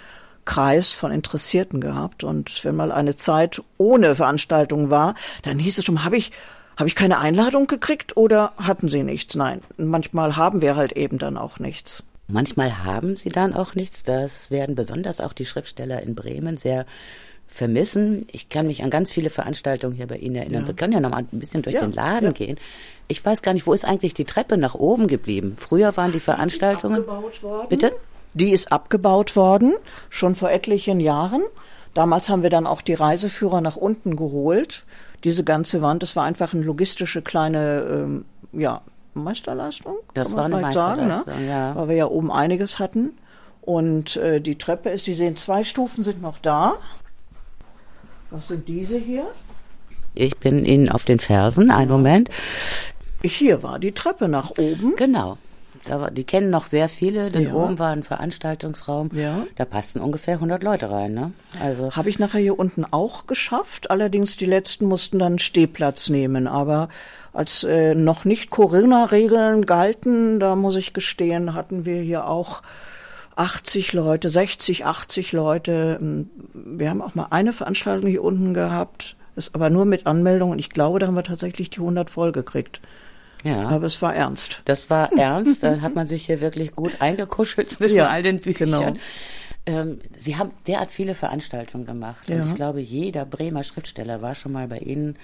Kreis 0.49 0.95
von 0.95 1.11
Interessierten 1.11 1.79
gehabt. 1.79 2.23
Und 2.23 2.65
wenn 2.65 2.75
mal 2.75 2.91
eine 2.91 3.15
Zeit 3.15 3.61
ohne 3.77 4.15
Veranstaltung 4.15 4.89
war, 4.89 5.13
dann 5.43 5.59
hieß 5.59 5.77
es 5.77 5.85
schon, 5.85 6.03
habe 6.03 6.17
ich, 6.17 6.31
habe 6.75 6.89
ich 6.89 6.95
keine 6.95 7.19
Einladung 7.19 7.67
gekriegt 7.67 8.17
oder 8.17 8.53
hatten 8.57 8.89
Sie 8.89 9.03
nichts? 9.03 9.35
Nein, 9.35 9.61
manchmal 9.77 10.37
haben 10.37 10.63
wir 10.63 10.75
halt 10.75 10.93
eben 10.93 11.19
dann 11.19 11.37
auch 11.37 11.59
nichts. 11.59 12.03
Manchmal 12.27 12.83
haben 12.83 13.15
sie 13.15 13.29
dann 13.29 13.55
auch 13.55 13.73
nichts. 13.73 14.03
Das 14.03 14.51
werden 14.51 14.75
besonders 14.75 15.19
auch 15.19 15.33
die 15.33 15.45
Schriftsteller 15.45 16.01
in 16.03 16.13
Bremen 16.13 16.57
sehr 16.57 16.85
vermissen. 17.47 18.25
Ich 18.31 18.49
kann 18.49 18.67
mich 18.67 18.83
an 18.83 18.91
ganz 18.91 19.11
viele 19.11 19.29
Veranstaltungen 19.29 19.95
hier 19.95 20.05
bei 20.05 20.17
Ihnen 20.17 20.35
erinnern. 20.35 20.61
Ja. 20.61 20.67
Wir 20.67 20.75
können 20.75 20.93
ja 20.93 20.99
noch 20.99 21.09
mal 21.09 21.25
ein 21.31 21.39
bisschen 21.39 21.63
durch 21.63 21.75
ja, 21.75 21.81
den 21.81 21.91
Laden 21.91 22.27
ja. 22.27 22.31
gehen. 22.31 22.59
Ich 23.07 23.23
weiß 23.25 23.41
gar 23.41 23.53
nicht, 23.53 23.65
wo 23.65 23.73
ist 23.73 23.85
eigentlich 23.85 24.13
die 24.13 24.25
Treppe 24.25 24.57
nach 24.57 24.75
oben 24.75 25.07
geblieben? 25.07 25.57
Früher 25.59 25.97
waren 25.97 26.11
die 26.11 26.19
Veranstaltungen. 26.19 27.03
Bitte? 27.67 27.93
Die 28.33 28.51
ist 28.51 28.71
abgebaut 28.71 29.35
worden, 29.35 29.73
schon 30.09 30.35
vor 30.35 30.51
etlichen 30.51 30.99
Jahren. 30.99 31.41
Damals 31.93 32.29
haben 32.29 32.43
wir 32.43 32.49
dann 32.49 32.67
auch 32.67 32.81
die 32.81 32.93
Reiseführer 32.93 33.61
nach 33.61 33.75
unten 33.75 34.15
geholt. 34.15 34.85
Diese 35.23 35.43
ganze 35.43 35.81
Wand, 35.81 36.03
das 36.03 36.15
war 36.15 36.23
einfach 36.23 36.53
eine 36.53 36.63
logistische 36.63 37.21
kleine, 37.21 37.81
ähm, 37.89 38.25
ja, 38.53 38.81
Meisterleistung. 39.13 39.97
Das 40.13 40.35
war 40.35 40.45
eine 40.45 40.61
Meisterleistung, 40.61 41.25
sagen, 41.25 41.45
ne? 41.45 41.49
ja. 41.49 41.75
Weil 41.75 41.89
wir 41.89 41.95
ja 41.95 42.05
oben 42.05 42.31
einiges 42.31 42.79
hatten. 42.79 43.17
Und 43.61 44.15
äh, 44.15 44.39
die 44.39 44.57
Treppe 44.57 44.89
ist, 44.89 45.05
Sie 45.05 45.13
sehen, 45.13 45.35
zwei 45.35 45.63
Stufen 45.63 46.03
sind 46.03 46.21
noch 46.21 46.39
da. 46.39 46.75
Was 48.29 48.47
sind 48.47 48.67
diese 48.67 48.97
hier? 48.97 49.27
Ich 50.15 50.37
bin 50.37 50.65
Ihnen 50.65 50.89
auf 50.89 51.03
den 51.03 51.19
Fersen, 51.19 51.71
einen 51.71 51.91
Moment. 51.91 52.29
Hier 53.21 53.63
war 53.63 53.79
die 53.79 53.91
Treppe 53.91 54.27
nach 54.27 54.51
oben. 54.51 54.95
Genau. 54.95 55.37
Da 55.85 56.01
war, 56.01 56.11
die 56.11 56.23
kennen 56.23 56.49
noch 56.49 56.65
sehr 56.65 56.89
viele, 56.89 57.29
denn 57.29 57.43
ja. 57.43 57.53
oben 57.53 57.79
war 57.79 57.89
ein 57.91 58.03
Veranstaltungsraum. 58.03 59.09
Ja. 59.13 59.45
Da 59.55 59.65
passten 59.65 59.99
ungefähr 59.99 60.35
100 60.35 60.63
Leute 60.63 60.91
rein. 60.91 61.13
Ne? 61.13 61.31
Also 61.61 61.95
habe 61.95 62.09
ich 62.09 62.19
nachher 62.19 62.39
hier 62.39 62.59
unten 62.59 62.85
auch 62.85 63.27
geschafft. 63.27 63.89
Allerdings 63.89 64.35
die 64.35 64.45
letzten 64.45 64.85
mussten 64.85 65.19
dann 65.19 65.39
Stehplatz 65.39 66.09
nehmen. 66.09 66.47
Aber 66.47 66.89
als 67.33 67.63
äh, 67.63 67.95
noch 67.95 68.25
nicht 68.25 68.49
Corona-Regeln 68.49 69.65
galten, 69.65 70.39
da 70.39 70.55
muss 70.55 70.75
ich 70.75 70.93
gestehen, 70.93 71.53
hatten 71.53 71.85
wir 71.85 72.01
hier 72.01 72.27
auch 72.27 72.61
80 73.35 73.93
Leute, 73.93 74.27
60, 74.27 74.85
80 74.85 75.31
Leute. 75.31 76.25
Wir 76.53 76.89
haben 76.89 77.01
auch 77.01 77.15
mal 77.15 77.27
eine 77.29 77.53
Veranstaltung 77.53 78.09
hier 78.09 78.23
unten 78.23 78.53
gehabt, 78.53 79.15
ist 79.37 79.55
aber 79.55 79.69
nur 79.69 79.85
mit 79.85 80.07
Anmeldung 80.07 80.51
und 80.51 80.59
ich 80.59 80.69
glaube, 80.69 80.99
da 80.99 81.07
haben 81.07 81.15
wir 81.15 81.23
tatsächlich 81.23 81.69
die 81.69 81.79
100 81.79 82.09
voll 82.09 82.33
gekriegt. 82.33 82.81
Ja. 83.43 83.69
Aber 83.69 83.85
es 83.85 84.01
war 84.01 84.15
ernst. 84.15 84.61
Das 84.65 84.89
war 84.89 85.11
ernst. 85.13 85.63
da 85.63 85.81
hat 85.81 85.95
man 85.95 86.07
sich 86.07 86.25
hier 86.25 86.41
wirklich 86.41 86.73
gut 86.75 87.01
eingekuschelt 87.01 87.69
zwischen 87.69 87.97
ja, 87.97 88.07
all 88.07 88.23
den 88.23 88.39
Büchern. 88.39 88.71
Genau. 88.71 88.93
Ähm, 89.65 89.99
Sie 90.17 90.37
haben 90.37 90.51
derart 90.67 90.91
viele 90.91 91.15
Veranstaltungen 91.15 91.85
gemacht. 91.85 92.29
Ja. 92.29 92.41
Und 92.41 92.49
ich 92.49 92.55
glaube, 92.55 92.81
jeder 92.81 93.25
Bremer 93.25 93.63
Schriftsteller 93.63 94.21
war 94.21 94.35
schon 94.35 94.51
mal 94.51 94.67
bei 94.67 94.79
Ihnen. 94.79 95.17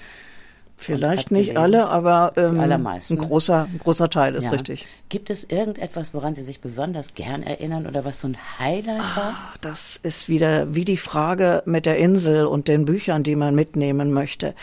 Vielleicht 0.77 1.31
nicht 1.31 1.55
alle, 1.57 1.87
aber 1.87 2.33
ähm, 2.35 2.59
ein 2.59 3.17
großer, 3.17 3.69
ein 3.71 3.79
großer 3.79 4.09
Teil 4.09 4.35
ist 4.35 4.45
ja. 4.45 4.51
richtig. 4.51 4.87
Gibt 5.07 5.29
es 5.29 5.45
irgendetwas, 5.45 6.13
woran 6.13 6.35
Sie 6.35 6.43
sich 6.43 6.59
besonders 6.59 7.13
gern 7.13 7.43
erinnern 7.43 7.87
oder 7.87 8.03
was 8.03 8.19
so 8.19 8.27
ein 8.27 8.37
Highlight 8.59 8.99
ah, 8.99 9.15
war? 9.15 9.53
Das 9.61 9.95
ist 9.95 10.27
wieder 10.27 10.75
wie 10.75 10.83
die 10.83 10.97
Frage 10.97 11.63
mit 11.65 11.85
der 11.85 11.97
Insel 11.97 12.45
und 12.45 12.67
den 12.67 12.83
Büchern, 12.83 13.23
die 13.23 13.37
man 13.37 13.55
mitnehmen 13.55 14.11
möchte. 14.11 14.53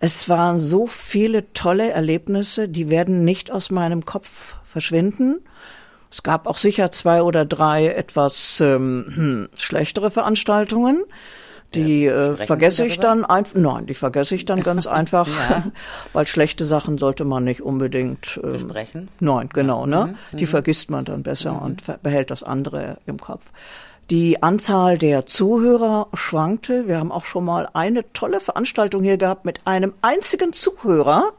Es 0.00 0.28
waren 0.28 0.58
so 0.58 0.86
viele 0.86 1.52
tolle 1.52 1.90
Erlebnisse, 1.90 2.68
die 2.68 2.88
werden 2.88 3.24
nicht 3.24 3.50
aus 3.50 3.70
meinem 3.70 4.04
Kopf 4.04 4.54
verschwinden. 4.64 5.40
Es 6.10 6.22
gab 6.22 6.46
auch 6.46 6.56
sicher 6.56 6.90
zwei 6.90 7.22
oder 7.22 7.44
drei 7.44 7.88
etwas 7.88 8.60
ähm, 8.60 9.06
hm, 9.08 9.48
schlechtere 9.58 10.10
Veranstaltungen. 10.10 11.04
Die 11.74 12.06
äh, 12.06 12.34
vergesse 12.34 12.86
ich 12.86 12.98
dann 12.98 13.26
einfach. 13.26 13.54
Nein, 13.54 13.84
die 13.84 13.94
vergesse 13.94 14.34
ich 14.34 14.46
dann 14.46 14.62
ganz 14.62 14.86
einfach, 14.86 15.28
ja. 15.28 15.64
weil 16.14 16.26
schlechte 16.26 16.64
Sachen 16.64 16.96
sollte 16.96 17.24
man 17.24 17.44
nicht 17.44 17.60
unbedingt 17.60 18.40
ähm, 18.42 18.52
besprechen. 18.52 19.08
Nein, 19.20 19.50
genau, 19.52 19.84
ne? 19.84 20.14
Mhm. 20.32 20.36
Die 20.38 20.46
vergisst 20.46 20.90
man 20.90 21.04
dann 21.04 21.22
besser 21.22 21.52
mhm. 21.52 21.62
und 21.62 22.02
behält 22.02 22.30
das 22.30 22.42
andere 22.42 22.98
im 23.04 23.18
Kopf. 23.18 23.42
Die 24.10 24.42
Anzahl 24.42 24.96
der 24.96 25.26
Zuhörer 25.26 26.08
schwankte. 26.14 26.88
Wir 26.88 26.98
haben 26.98 27.12
auch 27.12 27.26
schon 27.26 27.44
mal 27.44 27.68
eine 27.74 28.10
tolle 28.14 28.40
Veranstaltung 28.40 29.02
hier 29.02 29.18
gehabt 29.18 29.44
mit 29.44 29.60
einem 29.66 29.92
einzigen 30.00 30.54
Zuhörer. 30.54 31.34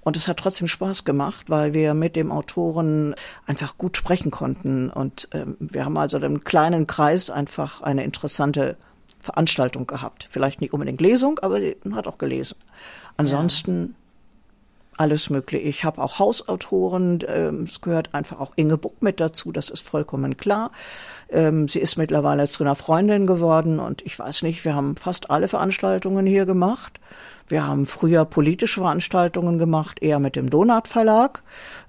Und 0.00 0.16
es 0.16 0.26
hat 0.26 0.38
trotzdem 0.38 0.66
Spaß 0.66 1.04
gemacht, 1.04 1.48
weil 1.48 1.74
wir 1.74 1.94
mit 1.94 2.16
dem 2.16 2.32
Autoren 2.32 3.14
einfach 3.46 3.78
gut 3.78 3.96
sprechen 3.96 4.32
konnten. 4.32 4.90
Und 4.90 5.28
ähm, 5.32 5.56
wir 5.60 5.84
haben 5.84 5.96
also 5.96 6.18
im 6.18 6.42
kleinen 6.42 6.88
Kreis 6.88 7.30
einfach 7.30 7.82
eine 7.82 8.02
interessante 8.02 8.76
Veranstaltung 9.20 9.86
gehabt. 9.86 10.26
Vielleicht 10.28 10.60
nicht 10.60 10.72
unbedingt 10.72 11.00
Lesung, 11.00 11.38
aber 11.38 11.60
sie 11.60 11.76
hat 11.92 12.08
auch 12.08 12.18
gelesen. 12.18 12.56
Ansonsten 13.16 13.94
alles 14.98 15.30
mögliche. 15.30 15.62
Ich 15.62 15.84
habe 15.84 16.02
auch 16.02 16.18
Hausautoren, 16.18 17.20
ähm, 17.26 17.64
es 17.64 17.80
gehört 17.80 18.14
einfach 18.14 18.40
auch 18.40 18.52
Inge 18.56 18.78
Buck 18.78 19.02
mit 19.02 19.20
dazu, 19.20 19.52
das 19.52 19.70
ist 19.70 19.86
vollkommen 19.86 20.36
klar. 20.36 20.70
Ähm, 21.30 21.68
sie 21.68 21.80
ist 21.80 21.96
mittlerweile 21.96 22.48
zu 22.48 22.64
einer 22.64 22.74
Freundin 22.74 23.26
geworden 23.26 23.78
und 23.80 24.02
ich 24.02 24.18
weiß 24.18 24.42
nicht, 24.42 24.64
wir 24.64 24.74
haben 24.74 24.96
fast 24.96 25.30
alle 25.30 25.48
Veranstaltungen 25.48 26.26
hier 26.26 26.46
gemacht. 26.46 27.00
Wir 27.48 27.66
haben 27.66 27.86
früher 27.86 28.24
politische 28.24 28.80
Veranstaltungen 28.80 29.58
gemacht, 29.58 30.02
eher 30.02 30.18
mit 30.18 30.36
dem 30.36 30.50
Donat 30.50 30.86
Verlag. 30.86 31.42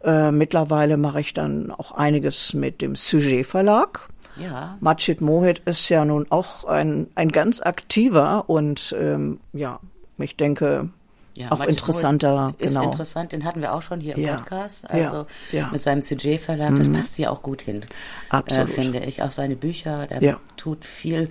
Äh, 0.04 0.32
mittlerweile 0.32 0.98
mache 0.98 1.19
ich 1.19 1.34
dann 1.34 1.72
auch 1.72 1.91
einiges 1.91 2.54
mit 2.54 2.82
dem 2.82 2.95
Sujet 2.95 3.45
Verlag. 3.45 4.10
Ja. 4.38 4.78
Majid 4.80 5.19
Mohit 5.19 5.60
ist 5.65 5.89
ja 5.89 6.06
nun 6.06 6.28
auch 6.30 6.63
ein, 6.63 7.08
ein 7.15 7.30
ganz 7.30 7.62
aktiver 7.62 8.50
und 8.50 8.95
ähm, 8.98 9.41
ja, 9.52 9.80
ich 10.17 10.38
denke, 10.38 10.89
ja, 11.39 11.54
auch 11.54 11.62
interessanter. 11.62 12.54
Ist 12.58 12.75
genau. 12.75 12.84
interessant, 12.84 13.32
den 13.32 13.45
hatten 13.45 13.62
wir 13.62 13.73
auch 13.73 13.82
schon 13.82 14.02
hier 14.02 14.15
im 14.17 14.23
ja. 14.23 14.36
Podcast. 14.36 14.89
Also 14.89 15.25
ja. 15.54 15.69
mit 15.71 15.82
seinem 15.82 16.02
CJ-Verlag, 16.02 16.75
das 16.75 16.89
mhm. 16.89 16.95
passt 16.95 17.15
hier 17.15 17.32
auch 17.32 17.41
gut 17.41 17.62
hin. 17.62 17.86
Absolut. 18.30 18.69
Äh, 18.69 18.73
finde 18.73 18.99
ich. 18.99 19.23
Auch 19.23 19.32
seine 19.32 19.56
Bücher, 19.56 20.08
der 20.08 20.38
tut 20.58 20.84
viel 20.84 21.30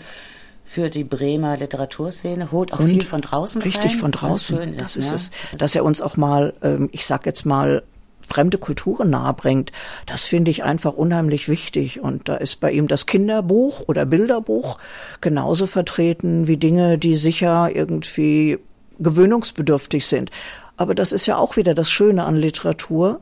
für 0.65 0.89
die 0.89 1.05
Bremer 1.05 1.59
Literaturszene, 1.59 2.53
holt 2.53 2.73
auch 2.73 2.81
Und 2.81 2.89
viel 2.89 3.03
von 3.03 3.21
draußen 3.21 3.61
Richtig 3.61 3.93
rein, 3.93 3.99
von 3.99 4.13
draußen. 4.13 4.79
Das 4.79 4.97
ist, 4.97 5.13
das 5.13 5.23
ist 5.23 5.33
ne? 5.33 5.39
es. 5.53 5.59
Dass 5.59 5.75
er 5.75 5.85
uns 5.85 6.01
auch 6.01 6.17
mal, 6.17 6.55
ähm, 6.63 6.89
ich 6.93 7.05
sag 7.05 7.27
jetzt 7.27 7.45
mal, 7.45 7.83
fremde 8.27 8.59
Kulturen 8.59 9.11
nahebringt, 9.11 9.73
das 10.07 10.25
finde 10.25 10.51
ich 10.51 10.65
einfach 10.65 10.95
unheimlich 10.95 11.51
wichtig. 11.51 12.01
Und 12.01 12.29
da 12.31 12.37
ist 12.37 12.57
bei 12.57 12.73
ihm 12.73 12.89
das 12.89 13.05
Kinderbuch 13.05 13.83
oder 13.87 14.07
Bilderbuch 14.07 14.79
genauso 15.21 15.67
vertreten 15.67 16.47
wie 16.47 16.57
Dinge, 16.57 16.99
die 16.99 17.17
sicher 17.17 17.75
irgendwie 17.75 18.59
gewöhnungsbedürftig 18.99 20.07
sind. 20.07 20.31
Aber 20.77 20.95
das 20.95 21.13
ist 21.13 21.27
ja 21.27 21.37
auch 21.37 21.57
wieder 21.57 21.75
das 21.75 21.91
Schöne 21.91 22.25
an 22.25 22.37
Literatur. 22.37 23.21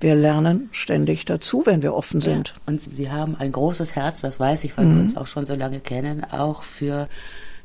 wir 0.00 0.14
lernen 0.14 0.70
ständig 0.72 1.26
dazu, 1.26 1.62
wenn 1.66 1.82
wir 1.82 1.94
offen 1.94 2.20
sind. 2.20 2.48
Ja, 2.48 2.54
und 2.66 2.80
Sie 2.80 3.10
haben 3.10 3.36
ein 3.36 3.52
großes 3.52 3.96
Herz, 3.96 4.22
das 4.22 4.40
weiß 4.40 4.64
ich, 4.64 4.76
weil 4.76 4.86
mhm. 4.86 4.96
wir 4.96 5.02
uns 5.02 5.16
auch 5.16 5.26
schon 5.26 5.44
so 5.44 5.54
lange 5.54 5.80
kennen, 5.80 6.24
auch 6.24 6.62
für 6.62 7.08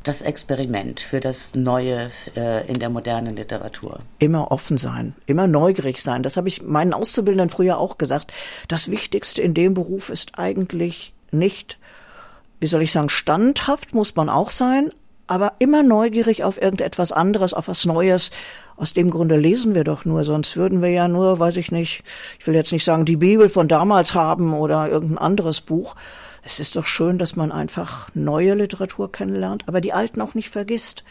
das 0.03 0.21
Experiment, 0.21 0.99
für 0.99 1.19
das 1.19 1.55
Neue 1.55 2.11
äh, 2.35 2.67
in 2.67 2.79
der 2.79 2.89
modernen 2.89 3.35
Literatur. 3.35 4.01
Immer 4.19 4.51
offen 4.51 4.77
sein, 4.77 5.15
immer 5.25 5.47
neugierig 5.47 6.01
sein. 6.01 6.23
Das 6.23 6.37
habe 6.37 6.47
ich 6.47 6.61
meinen 6.61 6.93
Auszubildenden 6.93 7.49
früher 7.49 7.77
auch 7.77 7.97
gesagt. 7.97 8.31
Das 8.67 8.91
Wichtigste 8.91 9.41
in 9.41 9.53
dem 9.53 9.73
Beruf 9.73 10.09
ist 10.09 10.37
eigentlich 10.37 11.13
nicht, 11.31 11.79
wie 12.59 12.67
soll 12.67 12.83
ich 12.83 12.91
sagen, 12.91 13.09
standhaft 13.09 13.93
muss 13.93 14.15
man 14.15 14.29
auch 14.29 14.51
sein, 14.51 14.91
aber 15.27 15.53
immer 15.59 15.83
neugierig 15.83 16.43
auf 16.43 16.61
irgendetwas 16.61 17.11
anderes, 17.11 17.53
auf 17.53 17.67
was 17.67 17.85
Neues. 17.85 18.31
Aus 18.77 18.93
dem 18.93 19.09
Grunde 19.09 19.37
lesen 19.37 19.73
wir 19.73 19.83
doch 19.83 20.05
nur, 20.05 20.23
sonst 20.23 20.57
würden 20.57 20.81
wir 20.81 20.89
ja 20.89 21.07
nur, 21.07 21.39
weiß 21.39 21.57
ich 21.57 21.71
nicht, 21.71 22.03
ich 22.39 22.45
will 22.45 22.55
jetzt 22.55 22.71
nicht 22.71 22.83
sagen, 22.83 23.05
die 23.05 23.15
Bibel 23.15 23.49
von 23.49 23.67
damals 23.67 24.13
haben 24.13 24.53
oder 24.53 24.89
irgendein 24.89 25.17
anderes 25.17 25.61
Buch. 25.61 25.95
Es 26.43 26.59
ist 26.59 26.75
doch 26.75 26.85
schön, 26.85 27.17
dass 27.17 27.35
man 27.35 27.51
einfach 27.51 28.09
neue 28.13 28.53
Literatur 28.53 29.11
kennenlernt, 29.11 29.63
aber 29.67 29.81
die 29.81 29.93
alten 29.93 30.21
auch 30.21 30.35
nicht 30.35 30.49
vergisst. 30.49 31.03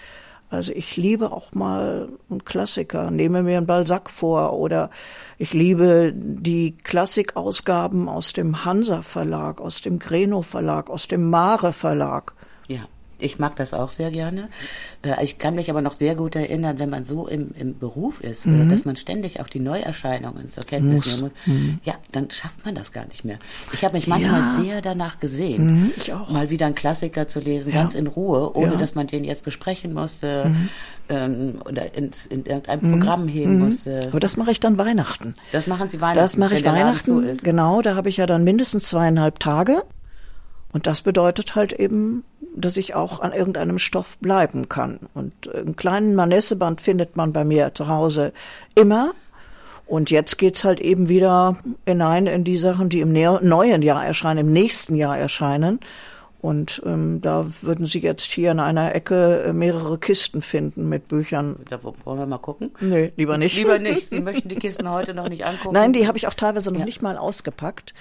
Also 0.50 0.72
ich 0.72 0.96
liebe 0.96 1.32
auch 1.32 1.52
mal 1.52 2.08
einen 2.30 2.44
Klassiker, 2.44 3.10
nehme 3.10 3.42
mir 3.42 3.56
einen 3.56 3.66
Balzac 3.66 4.08
vor 4.08 4.52
oder 4.52 4.90
ich 5.38 5.52
liebe 5.52 6.12
die 6.14 6.76
Klassikausgaben 6.84 8.08
aus 8.08 8.32
dem 8.32 8.64
Hansa 8.64 9.02
Verlag, 9.02 9.60
aus 9.60 9.80
dem 9.80 9.98
Greno 9.98 10.42
Verlag, 10.42 10.90
aus 10.90 11.08
dem 11.08 11.28
Mare 11.28 11.72
Verlag. 11.72 12.34
Ich 13.24 13.38
mag 13.38 13.56
das 13.56 13.72
auch 13.72 13.90
sehr 13.90 14.10
gerne. 14.10 14.48
Äh, 15.02 15.24
ich 15.24 15.38
kann 15.38 15.54
mich 15.54 15.70
aber 15.70 15.80
noch 15.80 15.94
sehr 15.94 16.14
gut 16.14 16.36
erinnern, 16.36 16.78
wenn 16.78 16.90
man 16.90 17.04
so 17.04 17.26
im, 17.26 17.52
im 17.58 17.78
Beruf 17.78 18.20
ist, 18.20 18.44
äh, 18.44 18.50
mhm. 18.50 18.68
dass 18.68 18.84
man 18.84 18.96
ständig 18.96 19.40
auch 19.40 19.48
die 19.48 19.60
Neuerscheinungen 19.60 20.50
zur 20.50 20.64
Kenntnis 20.64 21.16
nehmen 21.16 21.22
muss. 21.22 21.46
Mhm. 21.46 21.78
Ja, 21.84 21.94
dann 22.12 22.30
schafft 22.30 22.64
man 22.66 22.74
das 22.74 22.92
gar 22.92 23.06
nicht 23.06 23.24
mehr. 23.24 23.38
Ich 23.72 23.82
habe 23.82 23.94
mich 23.94 24.06
manchmal 24.06 24.40
ja. 24.40 24.62
sehr 24.62 24.82
danach 24.82 25.20
gesehen, 25.20 25.66
mhm, 25.66 25.92
ich 25.96 26.12
auch. 26.12 26.30
mal 26.30 26.50
wieder 26.50 26.66
einen 26.66 26.74
Klassiker 26.74 27.26
zu 27.26 27.40
lesen, 27.40 27.72
ja. 27.72 27.82
ganz 27.82 27.94
in 27.94 28.06
Ruhe, 28.06 28.54
ohne 28.54 28.72
ja. 28.72 28.78
dass 28.78 28.94
man 28.94 29.06
den 29.06 29.24
jetzt 29.24 29.44
besprechen 29.44 29.94
musste 29.94 30.46
mhm. 30.46 30.68
ähm, 31.08 31.62
oder 31.64 31.94
ins, 31.94 32.26
in 32.26 32.44
irgendein 32.44 32.80
mhm. 32.82 32.92
Programm 32.92 33.26
heben 33.26 33.54
mhm. 33.54 33.64
musste. 33.64 34.02
Aber 34.08 34.20
das 34.20 34.36
mache 34.36 34.50
ich 34.50 34.60
dann 34.60 34.78
Weihnachten. 34.78 35.34
Das 35.52 35.66
machen 35.66 35.88
Sie 35.88 36.00
Weihnachten. 36.02 36.20
Das 36.20 36.36
mache 36.36 36.56
ich 36.56 36.64
Weihnachten. 36.64 37.34
So 37.36 37.42
genau, 37.42 37.80
da 37.80 37.96
habe 37.96 38.10
ich 38.10 38.18
ja 38.18 38.26
dann 38.26 38.44
mindestens 38.44 38.84
zweieinhalb 38.90 39.38
Tage. 39.38 39.82
Und 40.74 40.88
das 40.88 41.02
bedeutet 41.02 41.54
halt 41.54 41.72
eben, 41.72 42.24
dass 42.54 42.76
ich 42.76 42.94
auch 42.94 43.20
an 43.20 43.32
irgendeinem 43.32 43.78
Stoff 43.78 44.18
bleiben 44.18 44.68
kann. 44.68 45.00
Und 45.14 45.52
einen 45.54 45.76
kleinen 45.76 46.14
Manesseband 46.14 46.80
findet 46.80 47.16
man 47.16 47.32
bei 47.32 47.44
mir 47.44 47.74
zu 47.74 47.88
Hause 47.88 48.32
immer. 48.74 49.12
Und 49.86 50.10
jetzt 50.10 50.38
geht's 50.38 50.64
halt 50.64 50.80
eben 50.80 51.08
wieder 51.08 51.58
hinein 51.86 52.26
in 52.26 52.44
die 52.44 52.56
Sachen, 52.56 52.88
die 52.88 53.00
im 53.00 53.12
neuen 53.12 53.82
Jahr 53.82 54.04
erscheinen, 54.04 54.46
im 54.46 54.52
nächsten 54.52 54.94
Jahr 54.94 55.18
erscheinen. 55.18 55.80
Und 56.44 56.82
ähm, 56.84 57.22
da 57.22 57.46
würden 57.62 57.86
Sie 57.86 58.00
jetzt 58.00 58.30
hier 58.30 58.50
in 58.50 58.60
einer 58.60 58.94
Ecke 58.94 59.44
äh, 59.44 59.54
mehrere 59.54 59.96
Kisten 59.96 60.42
finden 60.42 60.90
mit 60.90 61.08
Büchern. 61.08 61.56
Da 61.70 61.82
wollen 61.82 62.18
wir 62.18 62.26
mal 62.26 62.36
gucken? 62.36 62.70
Nee, 62.80 63.14
lieber 63.16 63.38
nicht. 63.38 63.56
Lieber 63.56 63.78
nicht. 63.78 64.02
Sie 64.10 64.20
möchten 64.20 64.50
die 64.50 64.56
Kisten 64.56 64.90
heute 64.90 65.14
noch 65.14 65.30
nicht 65.30 65.46
angucken? 65.46 65.72
Nein, 65.72 65.94
die 65.94 66.06
habe 66.06 66.18
ich 66.18 66.28
auch 66.28 66.34
teilweise 66.34 66.70
noch 66.70 66.80
ja. 66.80 66.84
nicht 66.84 67.00
mal 67.00 67.16
ausgepackt, 67.16 67.94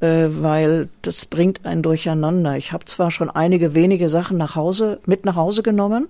äh, 0.00 0.26
weil 0.28 0.90
das 1.00 1.24
bringt 1.24 1.64
einen 1.64 1.82
durcheinander. 1.82 2.58
Ich 2.58 2.72
habe 2.72 2.84
zwar 2.84 3.10
schon 3.10 3.30
einige 3.30 3.72
wenige 3.72 4.10
Sachen 4.10 4.36
nach 4.36 4.56
Hause 4.56 5.00
mit 5.06 5.24
nach 5.24 5.36
Hause 5.36 5.62
genommen, 5.62 6.08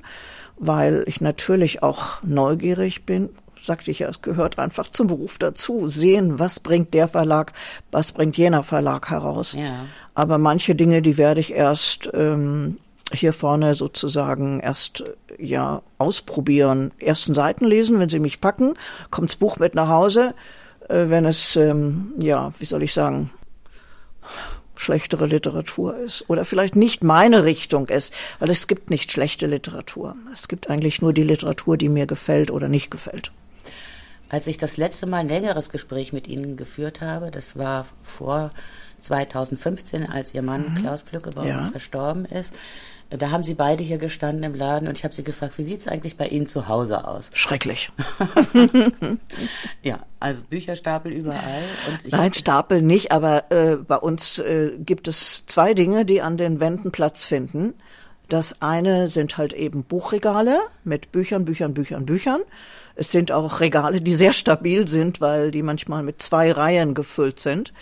weil 0.56 1.04
ich 1.06 1.20
natürlich 1.20 1.84
auch 1.84 2.20
neugierig 2.24 3.06
bin 3.06 3.28
sagte 3.66 3.90
ich 3.90 3.98
ja, 3.98 4.08
es 4.08 4.22
gehört 4.22 4.58
einfach 4.58 4.88
zum 4.88 5.08
Beruf 5.08 5.38
dazu. 5.38 5.88
Sehen, 5.88 6.38
was 6.38 6.60
bringt 6.60 6.94
der 6.94 7.08
Verlag, 7.08 7.52
was 7.90 8.12
bringt 8.12 8.36
jener 8.36 8.62
Verlag 8.62 9.10
heraus. 9.10 9.52
Ja. 9.52 9.86
Aber 10.14 10.38
manche 10.38 10.74
Dinge, 10.74 11.02
die 11.02 11.18
werde 11.18 11.40
ich 11.40 11.52
erst 11.52 12.08
ähm, 12.14 12.78
hier 13.12 13.32
vorne 13.32 13.74
sozusagen 13.74 14.60
erst 14.60 15.04
ja 15.38 15.82
ausprobieren. 15.98 16.92
Ersten 16.98 17.34
Seiten 17.34 17.66
lesen, 17.66 17.98
wenn 17.98 18.08
sie 18.08 18.20
mich 18.20 18.40
packen, 18.40 18.74
kommt's 19.10 19.36
Buch 19.36 19.58
mit 19.58 19.74
nach 19.74 19.88
Hause. 19.88 20.34
Äh, 20.88 21.08
wenn 21.08 21.26
es 21.26 21.56
ähm, 21.56 22.12
ja, 22.18 22.52
wie 22.58 22.64
soll 22.64 22.82
ich 22.82 22.94
sagen, 22.94 23.30
schlechtere 24.76 25.26
Literatur 25.26 25.96
ist 25.98 26.28
oder 26.28 26.44
vielleicht 26.44 26.76
nicht 26.76 27.02
meine 27.02 27.44
Richtung 27.44 27.88
ist, 27.88 28.12
weil 28.38 28.50
es 28.50 28.66
gibt 28.66 28.90
nicht 28.90 29.10
schlechte 29.10 29.46
Literatur. 29.46 30.16
Es 30.32 30.48
gibt 30.48 30.68
eigentlich 30.70 31.00
nur 31.00 31.12
die 31.12 31.22
Literatur, 31.22 31.76
die 31.76 31.88
mir 31.88 32.06
gefällt 32.06 32.50
oder 32.50 32.68
nicht 32.68 32.90
gefällt. 32.90 33.32
Als 34.28 34.46
ich 34.46 34.58
das 34.58 34.76
letzte 34.76 35.06
Mal 35.06 35.18
ein 35.18 35.28
längeres 35.28 35.70
Gespräch 35.70 36.12
mit 36.12 36.26
Ihnen 36.26 36.56
geführt 36.56 37.00
habe, 37.00 37.30
das 37.30 37.56
war 37.56 37.86
vor 38.02 38.50
2015, 39.00 40.08
als 40.08 40.34
Ihr 40.34 40.42
Mann 40.42 40.72
mhm. 40.72 40.74
Klaus 40.76 41.04
Glückebaum 41.04 41.46
ja. 41.46 41.66
verstorben 41.66 42.24
ist, 42.24 42.54
da 43.08 43.30
haben 43.30 43.44
Sie 43.44 43.54
beide 43.54 43.84
hier 43.84 43.98
gestanden 43.98 44.42
im 44.42 44.54
Laden 44.54 44.88
und 44.88 44.98
ich 44.98 45.04
habe 45.04 45.14
Sie 45.14 45.22
gefragt, 45.22 45.58
wie 45.58 45.64
sieht's 45.64 45.86
eigentlich 45.86 46.16
bei 46.16 46.26
Ihnen 46.26 46.48
zu 46.48 46.66
Hause 46.66 47.06
aus? 47.06 47.30
Schrecklich. 47.34 47.90
ja, 49.82 50.00
also 50.18 50.42
Bücherstapel 50.42 51.12
überall. 51.12 51.62
Nein, 52.10 52.34
Stapel 52.34 52.82
nicht, 52.82 53.12
aber 53.12 53.50
äh, 53.52 53.76
bei 53.76 53.96
uns 53.96 54.40
äh, 54.40 54.72
gibt 54.78 55.06
es 55.06 55.44
zwei 55.46 55.72
Dinge, 55.72 56.04
die 56.04 56.20
an 56.20 56.36
den 56.36 56.58
Wänden 56.58 56.90
Platz 56.90 57.24
finden. 57.24 57.74
Das 58.28 58.60
eine 58.60 59.06
sind 59.06 59.38
halt 59.38 59.52
eben 59.52 59.84
Buchregale 59.84 60.58
mit 60.82 61.12
Büchern, 61.12 61.44
Büchern, 61.44 61.74
Büchern, 61.74 62.06
Büchern. 62.06 62.40
Es 62.96 63.12
sind 63.12 63.30
auch 63.30 63.60
Regale, 63.60 64.00
die 64.00 64.16
sehr 64.16 64.32
stabil 64.32 64.88
sind, 64.88 65.20
weil 65.20 65.50
die 65.50 65.62
manchmal 65.62 66.02
mit 66.02 66.22
zwei 66.22 66.50
Reihen 66.50 66.94
gefüllt 66.94 67.40
sind. 67.40 67.72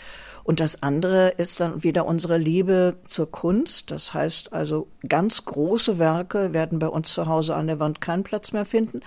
Und 0.43 0.61
das 0.61 0.83
andere 0.83 1.31
ist 1.31 1.61
dann 1.61 1.83
wieder 1.83 2.05
unsere 2.05 2.37
Liebe 2.37 2.97
zur 3.09 3.31
Kunst. 3.31 3.91
Das 3.91 4.13
heißt 4.13 4.53
also, 4.53 4.89
ganz 5.09 5.47
große 5.47 5.99
Werke 5.99 6.53
werden 6.53 6.79
bei 6.79 6.89
uns 6.89 7.15
zu 7.15 7.27
Hause 7.27 7.55
an 7.55 7.67
der 7.67 7.81
Wand 7.81 8.03
keinen 8.03 8.25
Platz 8.25 8.53
mehr 8.53 8.67
finden. 8.67 9.01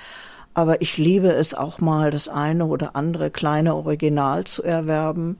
Aber 0.55 0.81
ich 0.81 0.97
liebe 0.97 1.31
es 1.31 1.53
auch 1.53 1.79
mal, 1.79 2.09
das 2.09 2.27
eine 2.27 2.65
oder 2.65 2.95
andere 2.95 3.29
kleine 3.29 3.75
Original 3.75 4.45
zu 4.45 4.63
erwerben. 4.63 5.37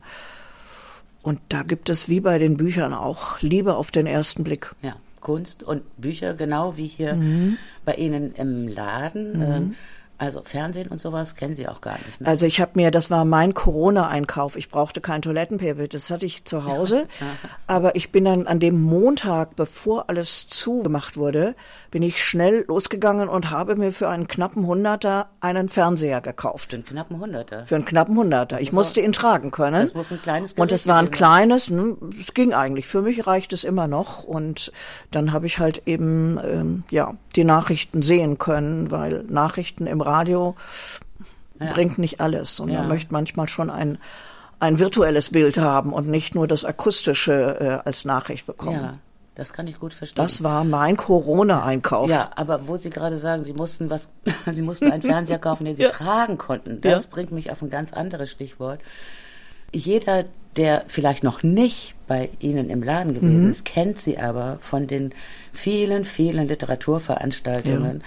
Und 1.24 1.40
da 1.50 1.64
gibt 1.64 1.90
es 1.90 2.08
wie 2.08 2.20
bei 2.20 2.38
den 2.38 2.58
Büchern 2.58 2.94
auch 2.94 3.42
Liebe 3.42 3.76
auf 3.76 3.90
den 3.90 4.06
ersten 4.06 4.44
Blick. 4.44 4.76
Ja, 4.84 4.96
Kunst 5.20 5.64
und 5.64 5.82
Bücher, 6.00 6.36
genau 6.36 6.78
wie 6.78 6.88
hier 6.88 7.16
mhm. 7.16 7.58
bei 7.84 7.96
Ihnen 7.96 8.34
im 8.34 8.68
Laden. 8.68 9.40
Mhm. 9.40 9.76
Also 10.20 10.42
Fernsehen 10.44 10.88
und 10.88 11.00
sowas 11.00 11.36
kennen 11.36 11.56
Sie 11.56 11.68
auch 11.68 11.80
gar 11.80 11.98
nicht. 12.06 12.22
Ne? 12.22 12.28
Also 12.28 12.46
ich 12.46 12.60
habe 12.60 12.72
mir, 12.76 12.90
das 12.90 13.12
war 13.12 13.24
mein 13.24 13.54
Corona-Einkauf. 13.54 14.56
Ich 14.56 14.70
brauchte 14.70 15.00
kein 15.00 15.22
Toilettenpapier, 15.22 15.88
das 15.88 16.10
hatte 16.10 16.26
ich 16.26 16.46
zu 16.46 16.66
Hause. 16.66 17.08
Ja. 17.20 17.28
Aber 17.68 17.96
ich 17.96 18.12
bin 18.12 18.26
dann 18.26 18.48
an 18.48 18.60
dem 18.60 18.82
Montag, 18.82 19.56
bevor 19.56 20.10
alles 20.10 20.48
zugemacht 20.48 21.18
wurde, 21.18 21.56
bin 21.92 22.04
ich 22.04 22.24
schnell 22.24 22.66
losgegangen 22.68 23.30
und 23.30 23.50
habe 23.50 23.76
mir 23.76 23.92
für 23.92 24.10
einen 24.10 24.28
knappen 24.28 24.66
Hunderter 24.68 25.30
einen 25.40 25.70
Fernseher 25.70 26.22
gekauft. 26.22 26.72
Für 26.72 26.78
einen 26.78 26.86
knappen 26.86 27.20
Hunderter? 27.20 27.66
Für 27.66 27.76
einen 27.76 27.86
knappen 27.86 28.18
Hunderter. 28.18 28.62
Ich 28.62 28.72
musste 28.72 29.02
ihn 29.02 29.14
tragen 29.14 29.52
können. 29.52 29.82
Das 29.82 29.94
muss 29.94 30.12
ein 30.12 30.22
kleines 30.22 30.56
Gerät 30.56 30.62
Und 30.62 30.72
es 30.72 30.88
war 30.88 30.98
ein 30.98 31.12
kleines, 31.12 31.70
ne, 31.70 31.96
es 32.20 32.34
ging 32.34 32.54
eigentlich. 32.54 32.88
Für 32.88 33.02
mich 33.02 33.28
reicht 33.28 33.54
es 33.54 33.64
immer 33.64 33.88
noch. 33.88 34.24
Und 34.24 34.72
dann 35.12 35.34
habe 35.34 35.46
ich 35.46 35.60
halt 35.60 35.84
eben, 35.86 36.40
ähm, 36.44 36.84
ja, 36.90 37.16
die 37.36 37.44
Nachrichten 37.44 38.02
sehen 38.02 38.38
können, 38.38 38.92
weil 38.92 39.24
Nachrichten 39.24 39.88
im 39.88 40.02
Radio 40.02 40.56
ja. 41.60 41.72
bringt 41.72 41.98
nicht 41.98 42.20
alles. 42.22 42.60
Und 42.60 42.70
ja. 42.70 42.80
man 42.80 42.90
möchte 42.90 43.14
manchmal 43.14 43.48
schon 43.48 43.70
ein, 43.70 43.98
ein 44.60 44.80
virtuelles 44.80 45.30
Bild 45.30 45.58
haben 45.58 45.94
und 45.94 46.08
nicht 46.08 46.36
nur 46.36 46.48
das 46.48 46.66
akustische 46.66 47.82
äh, 47.84 47.88
als 47.88 48.06
Nachricht 48.06 48.46
bekommen. 48.46 48.82
Ja. 48.82 49.00
Das 49.38 49.54
kann 49.54 49.68
ich 49.68 49.80
gut 49.80 49.94
verstehen. 49.94 50.24
Das 50.24 50.42
war 50.42 50.64
mein 50.64 50.98
Corona-Einkauf. 50.98 52.10
Ja, 52.10 52.32
aber 52.36 52.68
wo 52.68 52.78
Sie 52.78 52.90
gerade 52.90 53.18
sagen, 53.18 53.46
Sie 53.46 53.54
mussten 53.54 53.92
was, 53.92 54.10
Sie 54.52 54.64
mussten 54.64 54.92
einen 54.92 55.04
Fernseher 55.04 55.38
kaufen, 55.38 55.66
den 55.66 55.76
Sie 55.76 55.84
ja. 55.84 55.90
tragen 55.90 56.40
konnten. 56.40 56.82
Das 56.82 57.04
ja. 57.04 57.10
bringt 57.12 57.32
mich 57.32 57.52
auf 57.52 57.62
ein 57.62 57.70
ganz 57.70 57.94
anderes 57.94 58.32
Stichwort. 58.32 58.80
Jeder, 59.72 60.26
der 60.56 60.86
vielleicht 60.88 61.24
noch 61.24 61.44
nicht 61.44 61.94
bei 62.08 62.32
Ihnen 62.40 62.72
im 62.72 62.82
Laden 62.82 63.14
gewesen 63.14 63.44
mhm. 63.44 63.50
ist, 63.52 63.64
kennt 63.64 64.02
Sie 64.02 64.18
aber 64.18 64.58
von 64.60 64.88
den 64.88 65.14
vielen, 65.54 66.04
vielen 66.04 66.48
Literaturveranstaltungen 66.48 68.04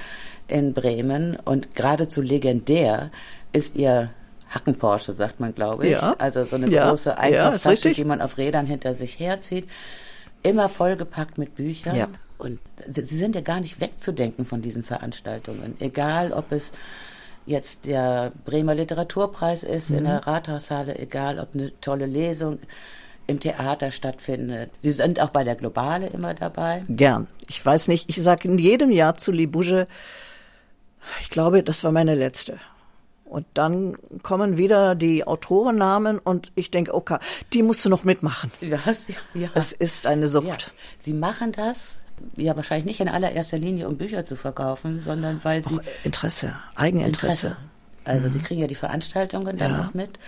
ja. 0.49 0.57
in 0.57 0.75
Bremen 0.75 1.37
und 1.37 1.77
geradezu 1.77 2.23
legendär 2.23 3.13
ist 3.53 3.77
Ihr 3.77 4.11
Hacken 4.49 4.75
Porsche, 4.75 5.15
sagt 5.15 5.39
man, 5.39 5.55
glaube 5.55 5.87
ich. 5.87 5.93
Ja. 5.93 6.17
Also 6.19 6.43
so 6.43 6.57
eine 6.57 6.67
große 6.67 7.17
Einkaufstasche, 7.17 7.93
die 7.93 8.05
man 8.05 8.21
auf 8.21 8.37
Rädern 8.37 8.67
hinter 8.67 8.97
sich 8.97 9.21
herzieht 9.21 9.69
immer 10.43 10.69
vollgepackt 10.69 11.39
mit 11.39 11.55
Büchern. 11.55 11.97
Ja. 11.97 12.09
Und 12.39 12.59
sie 12.89 13.03
sind 13.03 13.35
ja 13.35 13.43
gar 13.43 13.61
nicht 13.61 13.81
wegzudenken 13.81 14.47
von 14.47 14.63
diesen 14.63 14.83
Veranstaltungen. 14.83 15.77
Egal, 15.79 16.33
ob 16.33 16.53
es 16.53 16.73
jetzt 17.47 17.87
der 17.87 18.33
Bremer 18.45 18.75
Literaturpreis 18.75 19.63
ist 19.63 19.91
mhm. 19.91 19.99
in 19.99 20.05
der 20.05 20.27
Rathaushalle, 20.27 20.99
egal, 20.99 21.39
ob 21.39 21.55
eine 21.55 21.73
tolle 21.81 22.07
Lesung 22.07 22.59
im 23.27 23.41
Theater 23.41 23.91
stattfindet. 23.91 24.71
Sie 24.81 24.91
sind 24.91 25.21
auch 25.21 25.31
bei 25.31 25.45
der 25.45 25.55
Globale 25.55 26.09
immer 26.09 26.35
dabei. 26.35 26.85
Gern. 26.89 27.29
Ich 27.49 27.65
weiß 27.65 27.89
nicht, 27.89 28.09
ich 28.09 28.23
sage 28.23 28.49
in 28.49 28.59
jedem 28.59 28.91
Jahr 28.91 29.17
zu 29.17 29.33
Libouge, 29.33 29.87
ich 31.21 31.31
glaube, 31.31 31.63
das 31.63 31.85
war 31.85 31.93
meine 31.93 32.15
letzte. 32.15 32.59
Und 33.31 33.47
dann 33.55 33.97
kommen 34.25 34.57
wieder 34.57 34.97
die 34.97 35.25
Autorennamen 35.25 36.19
und 36.19 36.51
ich 36.57 36.73
denke, 36.73 36.93
okay, 36.93 37.19
die 37.53 37.63
musst 37.63 37.85
du 37.85 37.89
noch 37.89 38.03
mitmachen. 38.03 38.51
Ja, 38.61 38.81
ja. 39.35 39.49
Es 39.55 39.73
ist 39.73 40.09
eine 40.09 40.27
Sucht. 40.27 40.45
Ja. 40.47 40.57
Sie 40.99 41.13
machen 41.13 41.53
das 41.53 42.01
ja 42.37 42.57
wahrscheinlich 42.57 42.87
nicht 42.87 43.01
in 43.01 43.09
allererster 43.09 43.57
Linie, 43.57 43.87
um 43.87 43.97
Bücher 43.97 44.25
zu 44.25 44.35
verkaufen, 44.35 45.01
sondern 45.01 45.45
weil 45.45 45.65
sie. 45.65 45.79
Auch 45.79 45.83
Interesse, 46.03 46.57
Eigeninteresse. 46.75 47.47
Interesse. 47.49 47.57
Also 48.05 48.27
mhm. 48.27 48.33
sie 48.33 48.39
kriegen 48.41 48.61
ja 48.63 48.67
die 48.67 48.75
Veranstaltungen 48.75 49.57
dann 49.57 49.71
ja. 49.71 49.79
noch 49.79 49.95
mit. 49.95 50.19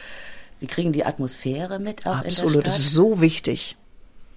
Sie 0.61 0.69
kriegen 0.69 0.93
die 0.93 1.05
Atmosphäre 1.05 1.81
mit 1.81 2.07
auch 2.07 2.19
Absolut, 2.19 2.29
in 2.29 2.61
der 2.61 2.71
Stadt. 2.71 2.79
das 2.79 2.79
ist 2.79 2.95
so 2.95 3.21
wichtig. 3.21 3.77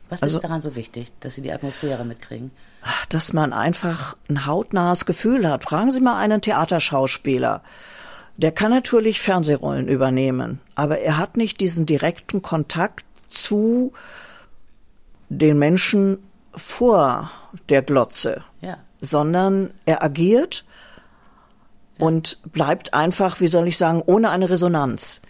Was 0.09 0.23
also, 0.23 0.37
ist 0.37 0.43
daran 0.43 0.61
so 0.61 0.75
wichtig, 0.75 1.11
dass 1.19 1.35
Sie 1.35 1.41
die 1.41 1.51
Atmosphäre 1.51 2.03
mitkriegen? 2.03 2.49
Dass 3.09 3.31
man 3.31 3.53
einfach 3.53 4.17
ein 4.27 4.47
hautnahes 4.47 5.05
Gefühl 5.05 5.47
hat. 5.47 5.63
Fragen 5.63 5.91
Sie 5.91 5.99
mal 5.99 6.17
einen 6.17 6.41
Theaterschauspieler. 6.41 7.61
Der 8.37 8.51
kann 8.51 8.71
natürlich 8.71 9.21
Fernsehrollen 9.21 9.87
übernehmen, 9.87 10.59
aber 10.75 10.99
er 10.99 11.17
hat 11.17 11.37
nicht 11.37 11.59
diesen 11.61 11.85
direkten 11.85 12.41
Kontakt 12.41 13.05
zu 13.29 13.93
den 15.29 15.57
Menschen 15.57 16.19
vor 16.51 17.31
der 17.69 17.81
Glotze, 17.81 18.43
ja. 18.61 18.77
sondern 19.01 19.71
er 19.85 20.03
agiert 20.03 20.65
ja. 21.97 22.05
und 22.05 22.39
bleibt 22.51 22.93
einfach, 22.93 23.39
wie 23.39 23.47
soll 23.47 23.67
ich 23.67 23.77
sagen, 23.77 24.03
ohne 24.05 24.29
eine 24.29 24.49
Resonanz. 24.49 25.21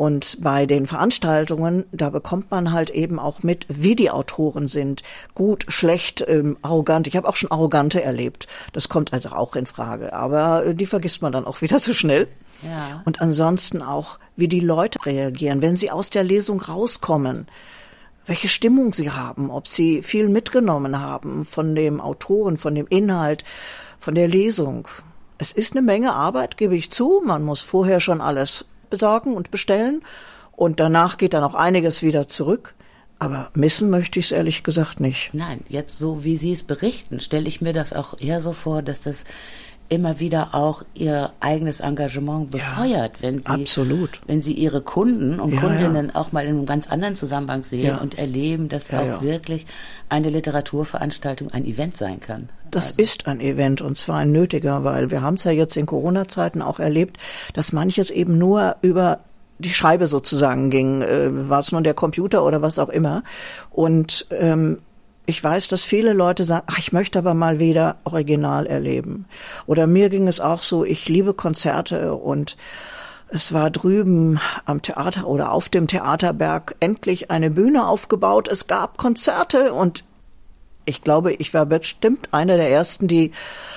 Und 0.00 0.38
bei 0.40 0.64
den 0.64 0.86
Veranstaltungen, 0.86 1.84
da 1.92 2.08
bekommt 2.08 2.50
man 2.50 2.72
halt 2.72 2.88
eben 2.88 3.18
auch 3.18 3.42
mit, 3.42 3.66
wie 3.68 3.94
die 3.94 4.10
Autoren 4.10 4.66
sind. 4.66 5.02
Gut, 5.34 5.66
schlecht, 5.68 6.24
ähm, 6.26 6.56
arrogant. 6.62 7.06
Ich 7.06 7.16
habe 7.16 7.28
auch 7.28 7.36
schon 7.36 7.50
arrogante 7.50 8.02
erlebt. 8.02 8.48
Das 8.72 8.88
kommt 8.88 9.12
also 9.12 9.28
auch 9.28 9.56
in 9.56 9.66
Frage. 9.66 10.14
Aber 10.14 10.64
äh, 10.64 10.74
die 10.74 10.86
vergisst 10.86 11.20
man 11.20 11.32
dann 11.32 11.44
auch 11.44 11.60
wieder 11.60 11.78
so 11.78 11.92
schnell. 11.92 12.28
Ja. 12.62 13.02
Und 13.04 13.20
ansonsten 13.20 13.82
auch, 13.82 14.18
wie 14.36 14.48
die 14.48 14.60
Leute 14.60 15.04
reagieren, 15.04 15.60
wenn 15.60 15.76
sie 15.76 15.90
aus 15.90 16.08
der 16.08 16.24
Lesung 16.24 16.62
rauskommen. 16.62 17.46
Welche 18.24 18.48
Stimmung 18.48 18.94
sie 18.94 19.10
haben, 19.10 19.50
ob 19.50 19.68
sie 19.68 20.00
viel 20.00 20.30
mitgenommen 20.30 20.98
haben 20.98 21.44
von 21.44 21.74
dem 21.74 22.00
Autoren, 22.00 22.56
von 22.56 22.74
dem 22.74 22.86
Inhalt, 22.86 23.44
von 23.98 24.14
der 24.14 24.28
Lesung. 24.28 24.88
Es 25.36 25.52
ist 25.52 25.72
eine 25.72 25.82
Menge 25.82 26.14
Arbeit, 26.14 26.56
gebe 26.56 26.74
ich 26.74 26.90
zu. 26.90 27.20
Man 27.22 27.42
muss 27.42 27.60
vorher 27.60 28.00
schon 28.00 28.22
alles 28.22 28.64
besorgen 28.90 29.34
und 29.34 29.50
bestellen. 29.50 30.02
Und 30.52 30.80
danach 30.80 31.16
geht 31.16 31.32
dann 31.32 31.44
auch 31.44 31.54
einiges 31.54 32.02
wieder 32.02 32.28
zurück. 32.28 32.74
Aber 33.18 33.50
missen 33.54 33.90
möchte 33.90 34.18
ich 34.18 34.26
es 34.26 34.32
ehrlich 34.32 34.62
gesagt 34.62 34.98
nicht. 34.98 35.34
Nein, 35.34 35.60
jetzt 35.68 35.98
so 35.98 36.24
wie 36.24 36.36
Sie 36.36 36.52
es 36.52 36.62
berichten, 36.62 37.20
stelle 37.20 37.48
ich 37.48 37.60
mir 37.60 37.74
das 37.74 37.92
auch 37.92 38.18
eher 38.18 38.40
so 38.40 38.52
vor, 38.52 38.82
dass 38.82 39.02
das 39.02 39.24
immer 39.90 40.20
wieder 40.20 40.54
auch 40.54 40.82
ihr 40.94 41.32
eigenes 41.40 41.80
Engagement 41.80 42.52
befeuert, 42.52 43.16
ja, 43.16 43.22
wenn 43.22 43.40
sie 43.40 43.50
absolut. 43.50 44.20
wenn 44.26 44.40
sie 44.40 44.52
ihre 44.52 44.80
Kunden 44.80 45.40
und 45.40 45.52
ja, 45.52 45.60
Kundinnen 45.60 46.06
ja. 46.06 46.14
auch 46.14 46.32
mal 46.32 46.44
in 46.44 46.50
einem 46.50 46.66
ganz 46.66 46.88
anderen 46.88 47.16
Zusammenhang 47.16 47.64
sehen 47.64 47.98
und 47.98 48.16
erleben, 48.16 48.68
dass 48.68 48.92
auch 48.92 49.20
wirklich 49.20 49.66
eine 50.08 50.30
Literaturveranstaltung 50.30 51.50
ein 51.50 51.66
Event 51.66 51.96
sein 51.96 52.20
kann. 52.20 52.48
Das 52.70 52.90
also. 52.90 53.02
ist 53.02 53.26
ein 53.26 53.40
Event 53.40 53.82
und 53.82 53.98
zwar 53.98 54.18
ein 54.18 54.30
nötiger, 54.30 54.84
weil 54.84 55.10
wir 55.10 55.22
haben 55.22 55.34
es 55.34 55.44
ja 55.44 55.50
jetzt 55.50 55.76
in 55.76 55.86
Corona-Zeiten 55.86 56.62
auch 56.62 56.78
erlebt, 56.78 57.18
dass 57.52 57.72
manches 57.72 58.10
eben 58.10 58.38
nur 58.38 58.76
über 58.82 59.20
die 59.58 59.74
Schreibe 59.74 60.06
sozusagen 60.06 60.70
ging, 60.70 61.02
äh, 61.02 61.48
war 61.48 61.58
es 61.58 61.72
nun 61.72 61.84
der 61.84 61.94
Computer 61.94 62.44
oder 62.44 62.62
was 62.62 62.78
auch 62.78 62.88
immer. 62.88 63.22
Und 63.70 64.26
ähm, 64.30 64.78
ich 65.30 65.42
weiß, 65.42 65.68
dass 65.68 65.82
viele 65.82 66.12
Leute 66.12 66.42
sagen, 66.42 66.66
ach, 66.66 66.78
ich 66.78 66.92
möchte 66.92 67.20
aber 67.20 67.34
mal 67.34 67.60
wieder 67.60 67.96
original 68.02 68.66
erleben. 68.66 69.26
Oder 69.66 69.86
mir 69.86 70.10
ging 70.10 70.26
es 70.26 70.40
auch 70.40 70.60
so, 70.60 70.84
ich 70.84 71.08
liebe 71.08 71.34
Konzerte 71.34 72.14
und 72.16 72.56
es 73.28 73.52
war 73.52 73.70
drüben 73.70 74.40
am 74.64 74.82
Theater 74.82 75.28
oder 75.28 75.52
auf 75.52 75.68
dem 75.68 75.86
Theaterberg 75.86 76.74
endlich 76.80 77.30
eine 77.30 77.48
Bühne 77.48 77.86
aufgebaut. 77.86 78.48
Es 78.48 78.66
gab 78.66 78.98
Konzerte 78.98 79.72
und 79.72 80.04
ich 80.84 81.02
glaube, 81.02 81.32
ich 81.34 81.54
war 81.54 81.64
bestimmt 81.64 82.34
einer 82.34 82.56
der 82.56 82.68
ersten, 82.68 83.06
die 83.06 83.30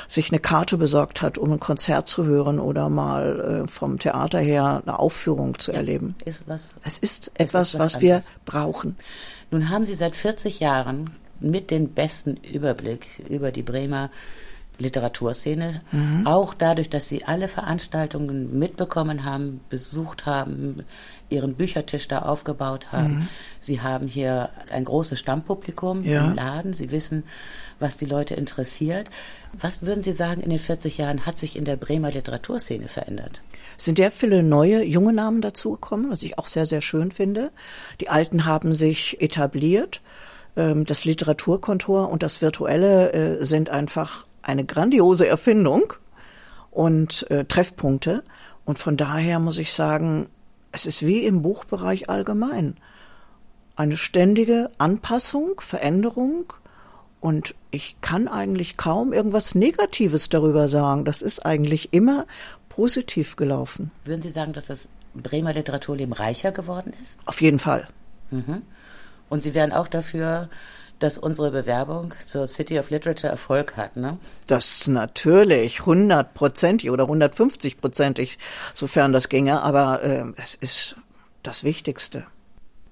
sich 0.09 0.31
eine 0.31 0.39
Karte 0.39 0.77
besorgt 0.77 1.21
hat, 1.21 1.37
um 1.37 1.51
ein 1.51 1.59
Konzert 1.59 2.07
zu 2.07 2.25
hören 2.25 2.59
oder 2.59 2.89
mal 2.89 3.65
äh, 3.65 3.67
vom 3.67 3.99
Theater 3.99 4.39
her 4.39 4.81
eine 4.83 4.97
Aufführung 4.97 5.59
zu 5.59 5.71
erleben. 5.71 6.15
Ist 6.25 6.47
was, 6.47 6.69
es 6.83 6.97
ist 6.97 7.31
etwas, 7.35 7.73
ist 7.73 7.79
was, 7.79 7.95
was 7.95 8.01
wir 8.01 8.23
brauchen. 8.45 8.97
Nun 9.51 9.69
haben 9.69 9.85
Sie 9.85 9.93
seit 9.93 10.15
40 10.15 10.59
Jahren 10.59 11.11
mit 11.39 11.71
den 11.71 11.93
besten 11.93 12.37
Überblick 12.37 13.23
über 13.29 13.51
die 13.51 13.63
Bremer 13.63 14.09
Literaturszene. 14.79 15.81
Mhm. 15.91 16.25
Auch 16.25 16.53
dadurch, 16.53 16.89
dass 16.89 17.07
sie 17.07 17.25
alle 17.25 17.47
Veranstaltungen 17.47 18.57
mitbekommen 18.57 19.23
haben, 19.23 19.61
besucht 19.69 20.25
haben, 20.25 20.83
ihren 21.29 21.55
Büchertisch 21.55 22.07
da 22.07 22.19
aufgebaut 22.19 22.91
haben. 22.91 23.15
Mhm. 23.15 23.27
Sie 23.59 23.81
haben 23.81 24.07
hier 24.07 24.49
ein 24.71 24.83
großes 24.83 25.19
Stammpublikum 25.19 26.03
ja. 26.03 26.25
im 26.25 26.35
Laden. 26.35 26.73
Sie 26.73 26.91
wissen, 26.91 27.23
was 27.79 27.97
die 27.97 28.05
Leute 28.05 28.33
interessiert. 28.33 29.09
Was 29.53 29.83
würden 29.83 30.03
Sie 30.03 30.11
sagen, 30.11 30.41
in 30.41 30.49
den 30.49 30.59
40 30.59 30.97
Jahren 30.97 31.25
hat 31.25 31.37
sich 31.37 31.55
in 31.55 31.65
der 31.65 31.75
Bremer 31.75 32.11
Literaturszene 32.11 32.87
verändert? 32.87 33.41
Es 33.77 33.85
sind 33.85 33.97
sehr 33.97 34.11
viele 34.11 34.41
neue, 34.41 34.83
junge 34.83 35.13
Namen 35.13 35.41
dazugekommen, 35.41 36.09
was 36.09 36.23
ich 36.23 36.39
auch 36.39 36.47
sehr, 36.47 36.65
sehr 36.65 36.81
schön 36.81 37.11
finde. 37.11 37.51
Die 38.01 38.09
Alten 38.09 38.45
haben 38.45 38.73
sich 38.73 39.21
etabliert. 39.21 40.01
Ähm, 40.55 40.85
das 40.85 41.05
Literaturkontor 41.05 42.09
und 42.09 42.23
das 42.23 42.41
Virtuelle 42.41 43.13
äh, 43.13 43.45
sind 43.45 43.69
einfach 43.69 44.27
eine 44.41 44.65
grandiose 44.65 45.27
Erfindung 45.27 45.93
und 46.71 47.29
äh, 47.31 47.45
Treffpunkte. 47.45 48.23
Und 48.65 48.79
von 48.79 48.97
daher 48.97 49.39
muss 49.39 49.57
ich 49.57 49.73
sagen, 49.73 50.27
es 50.71 50.85
ist 50.85 51.05
wie 51.05 51.25
im 51.25 51.41
Buchbereich 51.41 52.09
allgemein. 52.09 52.77
Eine 53.75 53.97
ständige 53.97 54.69
Anpassung, 54.77 55.59
Veränderung. 55.59 56.53
Und 57.19 57.55
ich 57.71 57.95
kann 58.01 58.27
eigentlich 58.27 58.77
kaum 58.77 59.13
irgendwas 59.13 59.55
Negatives 59.55 60.29
darüber 60.29 60.67
sagen. 60.67 61.05
Das 61.05 61.21
ist 61.21 61.45
eigentlich 61.45 61.93
immer 61.93 62.25
positiv 62.69 63.35
gelaufen. 63.35 63.91
Würden 64.05 64.21
Sie 64.21 64.29
sagen, 64.29 64.53
dass 64.53 64.65
das 64.65 64.89
Bremer 65.13 65.53
Literaturleben 65.53 66.13
reicher 66.13 66.51
geworden 66.51 66.93
ist? 67.01 67.19
Auf 67.25 67.41
jeden 67.41 67.59
Fall. 67.59 67.87
Mhm. 68.31 68.63
Und 69.33 69.41
Sie 69.41 69.55
wären 69.55 69.71
auch 69.71 69.87
dafür, 69.87 70.47
dass 70.99 71.17
unsere 71.17 71.49
Bewerbung 71.49 72.13
zur 72.23 72.45
City 72.45 72.77
of 72.77 72.91
Literature 72.91 73.31
Erfolg 73.31 73.75
hat, 73.75 73.97
ne? 73.97 74.19
Das 74.45 74.87
natürlich, 74.87 75.87
hundertprozentig 75.87 76.91
oder 76.91 77.07
hundertfünfzigprozentig, 77.07 78.37
sofern 78.75 79.11
das 79.11 79.29
ginge, 79.29 79.63
aber 79.63 80.03
äh, 80.03 80.25
es 80.37 80.53
ist 80.53 80.97
das 81.41 81.63
Wichtigste. 81.63 82.25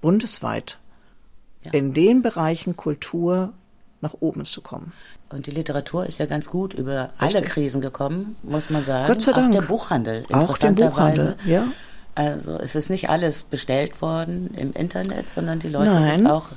Bundesweit 0.00 0.78
ja. 1.62 1.70
in 1.70 1.94
den 1.94 2.22
Bereichen 2.22 2.76
Kultur 2.76 3.52
nach 4.00 4.14
oben 4.18 4.44
zu 4.44 4.62
kommen. 4.62 4.92
Und 5.30 5.46
die 5.46 5.52
Literatur 5.52 6.06
ist 6.06 6.18
ja 6.18 6.26
ganz 6.26 6.50
gut 6.50 6.74
über 6.74 7.10
Richtig. 7.20 7.36
alle 7.36 7.42
Krisen 7.42 7.80
gekommen, 7.80 8.34
muss 8.42 8.68
man 8.68 8.84
sagen. 8.84 9.06
Gott 9.06 9.22
sei 9.22 9.30
Dank. 9.30 9.54
Auch 9.54 9.60
der 9.60 9.66
Buchhandel. 9.68 10.24
Auch 10.32 10.58
der 10.58 10.72
Buchhandel, 10.72 11.36
ja. 11.44 11.68
Also 12.14 12.58
es 12.58 12.74
ist 12.74 12.90
nicht 12.90 13.08
alles 13.08 13.42
bestellt 13.42 14.02
worden 14.02 14.50
im 14.54 14.72
Internet, 14.72 15.30
sondern 15.30 15.60
die 15.60 15.68
Leute 15.68 15.90
Nein. 15.90 16.18
sind 16.18 16.26
auch 16.26 16.48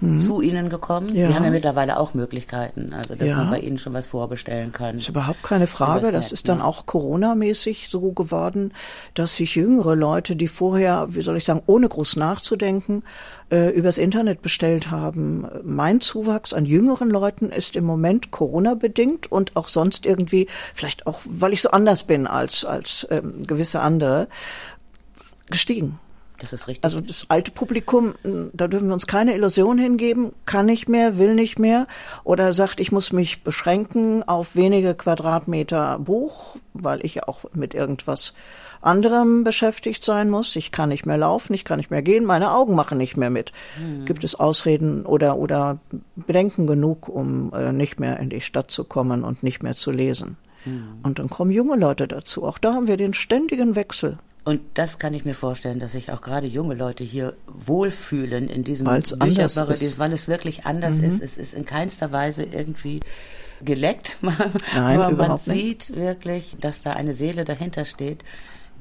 mhm. 0.00 0.20
zu 0.20 0.40
Ihnen 0.40 0.68
gekommen. 0.68 1.14
Ja. 1.14 1.28
Sie 1.28 1.34
haben 1.34 1.44
ja 1.44 1.50
mittlerweile 1.50 1.98
auch 1.98 2.14
Möglichkeiten, 2.14 2.92
also 2.94 3.14
dass 3.14 3.28
ja. 3.28 3.36
man 3.36 3.50
bei 3.50 3.58
Ihnen 3.60 3.78
schon 3.78 3.92
was 3.92 4.06
vorbestellen 4.06 4.72
kann. 4.72 4.94
Das 4.94 5.02
ist 5.02 5.08
überhaupt 5.08 5.42
keine 5.42 5.66
Frage. 5.66 6.12
Das 6.12 6.32
ist 6.32 6.48
dann 6.48 6.58
ne? 6.58 6.64
auch 6.64 6.86
Corona-mäßig 6.86 7.88
so 7.90 8.12
geworden, 8.12 8.72
dass 9.14 9.36
sich 9.36 9.54
jüngere 9.54 9.94
Leute, 9.94 10.36
die 10.36 10.48
vorher, 10.48 11.08
wie 11.10 11.22
soll 11.22 11.36
ich 11.36 11.44
sagen, 11.44 11.62
ohne 11.66 11.88
groß 11.88 12.16
nachzudenken, 12.16 13.02
äh, 13.50 13.70
übers 13.70 13.98
Internet 13.98 14.42
bestellt 14.42 14.90
haben. 14.90 15.46
Mein 15.64 16.00
Zuwachs 16.00 16.52
an 16.52 16.64
jüngeren 16.64 17.10
Leuten 17.10 17.50
ist 17.50 17.76
im 17.76 17.84
Moment 17.84 18.30
Corona-bedingt 18.30 19.30
und 19.30 19.56
auch 19.56 19.68
sonst 19.68 20.06
irgendwie, 20.06 20.46
vielleicht 20.74 21.06
auch, 21.06 21.20
weil 21.24 21.52
ich 21.52 21.62
so 21.62 21.70
anders 21.70 22.04
bin 22.04 22.26
als, 22.26 22.64
als 22.64 23.06
ähm, 23.10 23.42
gewisse 23.46 23.80
andere, 23.80 24.28
gestiegen. 25.50 25.98
Das 26.40 26.52
ist 26.54 26.66
richtig. 26.68 26.84
Also 26.84 27.00
das 27.00 27.26
alte 27.28 27.50
Publikum, 27.50 28.14
da 28.52 28.66
dürfen 28.66 28.88
wir 28.88 28.94
uns 28.94 29.06
keine 29.06 29.34
Illusion 29.34 29.78
hingeben, 29.78 30.32
kann 30.46 30.66
nicht 30.66 30.88
mehr, 30.88 31.18
will 31.18 31.34
nicht 31.34 31.58
mehr 31.58 31.86
oder 32.24 32.52
sagt, 32.52 32.80
ich 32.80 32.90
muss 32.92 33.12
mich 33.12 33.44
beschränken 33.44 34.22
auf 34.22 34.56
wenige 34.56 34.94
Quadratmeter 34.94 35.98
Buch, 35.98 36.56
weil 36.72 37.04
ich 37.04 37.24
auch 37.24 37.44
mit 37.52 37.74
irgendwas 37.74 38.32
anderem 38.80 39.44
beschäftigt 39.44 40.02
sein 40.02 40.30
muss. 40.30 40.56
Ich 40.56 40.72
kann 40.72 40.88
nicht 40.88 41.04
mehr 41.04 41.18
laufen, 41.18 41.52
ich 41.52 41.66
kann 41.66 41.76
nicht 41.76 41.90
mehr 41.90 42.00
gehen, 42.00 42.24
meine 42.24 42.52
Augen 42.52 42.74
machen 42.74 42.96
nicht 42.96 43.18
mehr 43.18 43.30
mit. 43.30 43.52
Hm. 43.76 44.06
Gibt 44.06 44.24
es 44.24 44.34
Ausreden 44.34 45.04
oder, 45.04 45.36
oder 45.36 45.78
Bedenken 46.16 46.66
genug, 46.66 47.08
um 47.08 47.52
äh, 47.52 47.72
nicht 47.72 48.00
mehr 48.00 48.18
in 48.18 48.30
die 48.30 48.40
Stadt 48.40 48.70
zu 48.70 48.84
kommen 48.84 49.24
und 49.24 49.42
nicht 49.42 49.62
mehr 49.62 49.76
zu 49.76 49.90
lesen? 49.90 50.38
Hm. 50.64 51.00
Und 51.02 51.18
dann 51.18 51.28
kommen 51.28 51.50
junge 51.50 51.76
Leute 51.76 52.08
dazu. 52.08 52.44
Auch 52.44 52.58
da 52.58 52.72
haben 52.72 52.88
wir 52.88 52.96
den 52.96 53.12
ständigen 53.12 53.76
Wechsel. 53.76 54.18
Und 54.44 54.62
das 54.74 54.98
kann 54.98 55.12
ich 55.12 55.24
mir 55.24 55.34
vorstellen, 55.34 55.80
dass 55.80 55.92
sich 55.92 56.10
auch 56.10 56.22
gerade 56.22 56.46
junge 56.46 56.74
Leute 56.74 57.04
hier 57.04 57.34
wohlfühlen 57.46 58.48
in 58.48 58.64
diesem 58.64 58.86
Bücherparadies, 58.86 59.98
weil 59.98 60.12
es 60.12 60.28
wirklich 60.28 60.64
anders 60.64 60.94
mhm. 60.94 61.04
ist. 61.04 61.22
Es 61.22 61.36
ist 61.36 61.54
in 61.54 61.64
keinster 61.64 62.10
Weise 62.10 62.44
irgendwie 62.44 63.00
geleckt, 63.62 64.16
Nein, 64.74 65.00
aber 65.00 65.10
man 65.14 65.38
sieht 65.38 65.90
nicht. 65.90 65.96
wirklich, 65.96 66.56
dass 66.60 66.82
da 66.82 66.90
eine 66.90 67.12
Seele 67.12 67.44
dahinter 67.44 67.84
steht, 67.84 68.24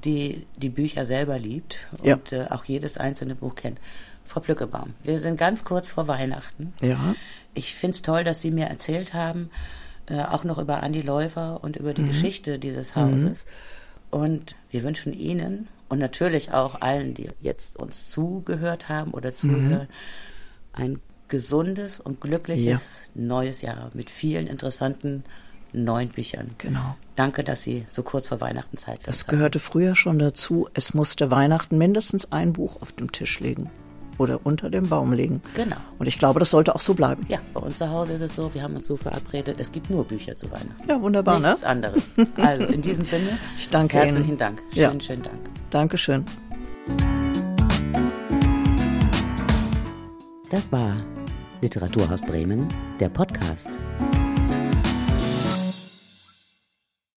die 0.06 0.46
die 0.56 0.70
Bücher 0.70 1.06
selber 1.06 1.38
liebt 1.38 1.80
und 2.02 2.32
ja. 2.32 2.46
äh, 2.46 2.48
auch 2.50 2.64
jedes 2.64 2.98
einzelne 2.98 3.36
Buch 3.36 3.56
kennt. 3.56 3.80
Frau 4.26 4.40
Plückebaum, 4.40 4.94
wir 5.04 5.20
sind 5.20 5.38
ganz 5.38 5.66
kurz 5.66 5.90
vor 5.90 6.08
Weihnachten. 6.08 6.74
Ja. 6.82 7.16
Ich 7.54 7.74
finde 7.76 7.96
es 7.96 8.02
toll, 8.02 8.24
dass 8.24 8.42
Sie 8.42 8.52
mir 8.52 8.68
erzählt 8.68 9.14
haben, 9.14 9.50
äh, 10.06 10.22
auch 10.22 10.44
noch 10.44 10.60
über 10.60 10.84
Andi 10.84 11.02
Läufer 11.02 11.64
und 11.64 11.76
über 11.76 11.94
die 11.94 12.04
mhm. 12.04 12.08
Geschichte 12.10 12.60
dieses 12.60 12.96
Hauses. 12.96 13.46
Mhm. 13.46 13.50
Und 14.12 14.56
wir 14.72 14.84
wünschen 14.84 15.14
Ihnen 15.14 15.68
und 15.88 16.00
natürlich 16.00 16.52
auch 16.52 16.82
allen, 16.82 17.14
die 17.14 17.30
jetzt 17.42 17.78
uns 17.78 18.08
zugehört 18.08 18.90
haben 18.90 19.12
oder 19.12 19.34
zuhören, 19.34 19.88
mhm. 19.88 20.74
ein 20.74 21.02
gesundes 21.28 22.00
und 22.00 22.22
glückliches 22.22 23.02
ja. 23.14 23.22
neues 23.22 23.62
Jahr 23.62 23.92
mit 23.94 24.10
vielen 24.10 24.48
interessanten 24.48 25.24
neuen 25.74 26.10
Büchern. 26.10 26.52
Genau. 26.58 26.96
Danke, 27.16 27.44
dass 27.44 27.62
Sie 27.62 27.86
so 27.88 28.02
kurz 28.02 28.28
vor 28.28 28.42
Weihnachten 28.42 28.78
Zeit 28.78 29.00
haben. 29.00 29.06
Das 29.06 29.28
gehörte 29.28 29.60
früher 29.60 29.96
schon 29.96 30.18
dazu. 30.18 30.68
Es 30.74 30.96
musste 30.96 31.30
Weihnachten 31.30 31.78
mindestens 31.78 32.32
ein 32.32 32.54
Buch 32.54 32.82
auf 32.82 32.92
dem 32.92 33.12
Tisch 33.12 33.40
liegen 33.40 33.70
oder 34.20 34.40
unter 34.44 34.70
dem 34.70 34.88
Baum 34.88 35.14
legen. 35.14 35.42
Genau. 35.56 35.78
Und 35.98 36.06
ich 36.06 36.20
glaube, 36.20 36.40
das 36.40 36.52
sollte 36.52 36.76
auch 36.76 36.82
so 36.82 36.94
bleiben. 36.94 37.26
Ja, 37.30 37.40
bei 37.54 37.62
uns 37.62 37.78
zu 37.80 37.90
Hause 37.90 38.14
ist 38.14 38.22
es 38.22 38.36
so, 38.36 38.54
wir 38.54 38.62
haben 38.62 38.76
uns 38.76 38.86
so 38.86 38.96
verabredet, 38.98 39.60
es 39.60 39.72
gibt 39.72 39.90
nur 39.90 40.04
Bücher 40.06 40.36
zu 40.38 40.52
Weihnachten. 40.52 40.88
Ja, 40.88 41.02
wunderbar, 41.02 41.40
Nichts 41.40 41.62
ne? 41.62 41.68
anderes. 41.68 42.14
Also 42.36 42.66
in 42.66 42.82
diesem 42.82 43.06
Sinne, 43.06 43.40
ich 43.58 43.70
danke 43.70 43.98
herzlichen 43.98 44.30
Ihnen. 44.30 44.38
Dank. 44.38 44.62
Schönen, 44.74 45.00
ja. 45.00 45.02
schönen 45.02 45.24
Dank. 45.24 45.50
Dankeschön. 45.72 46.26
Das 50.52 50.72
war 50.72 50.96
Literaturhaus 51.62 52.22
Bremen, 52.22 52.68
der 53.00 53.10
Podcast. 53.10 53.70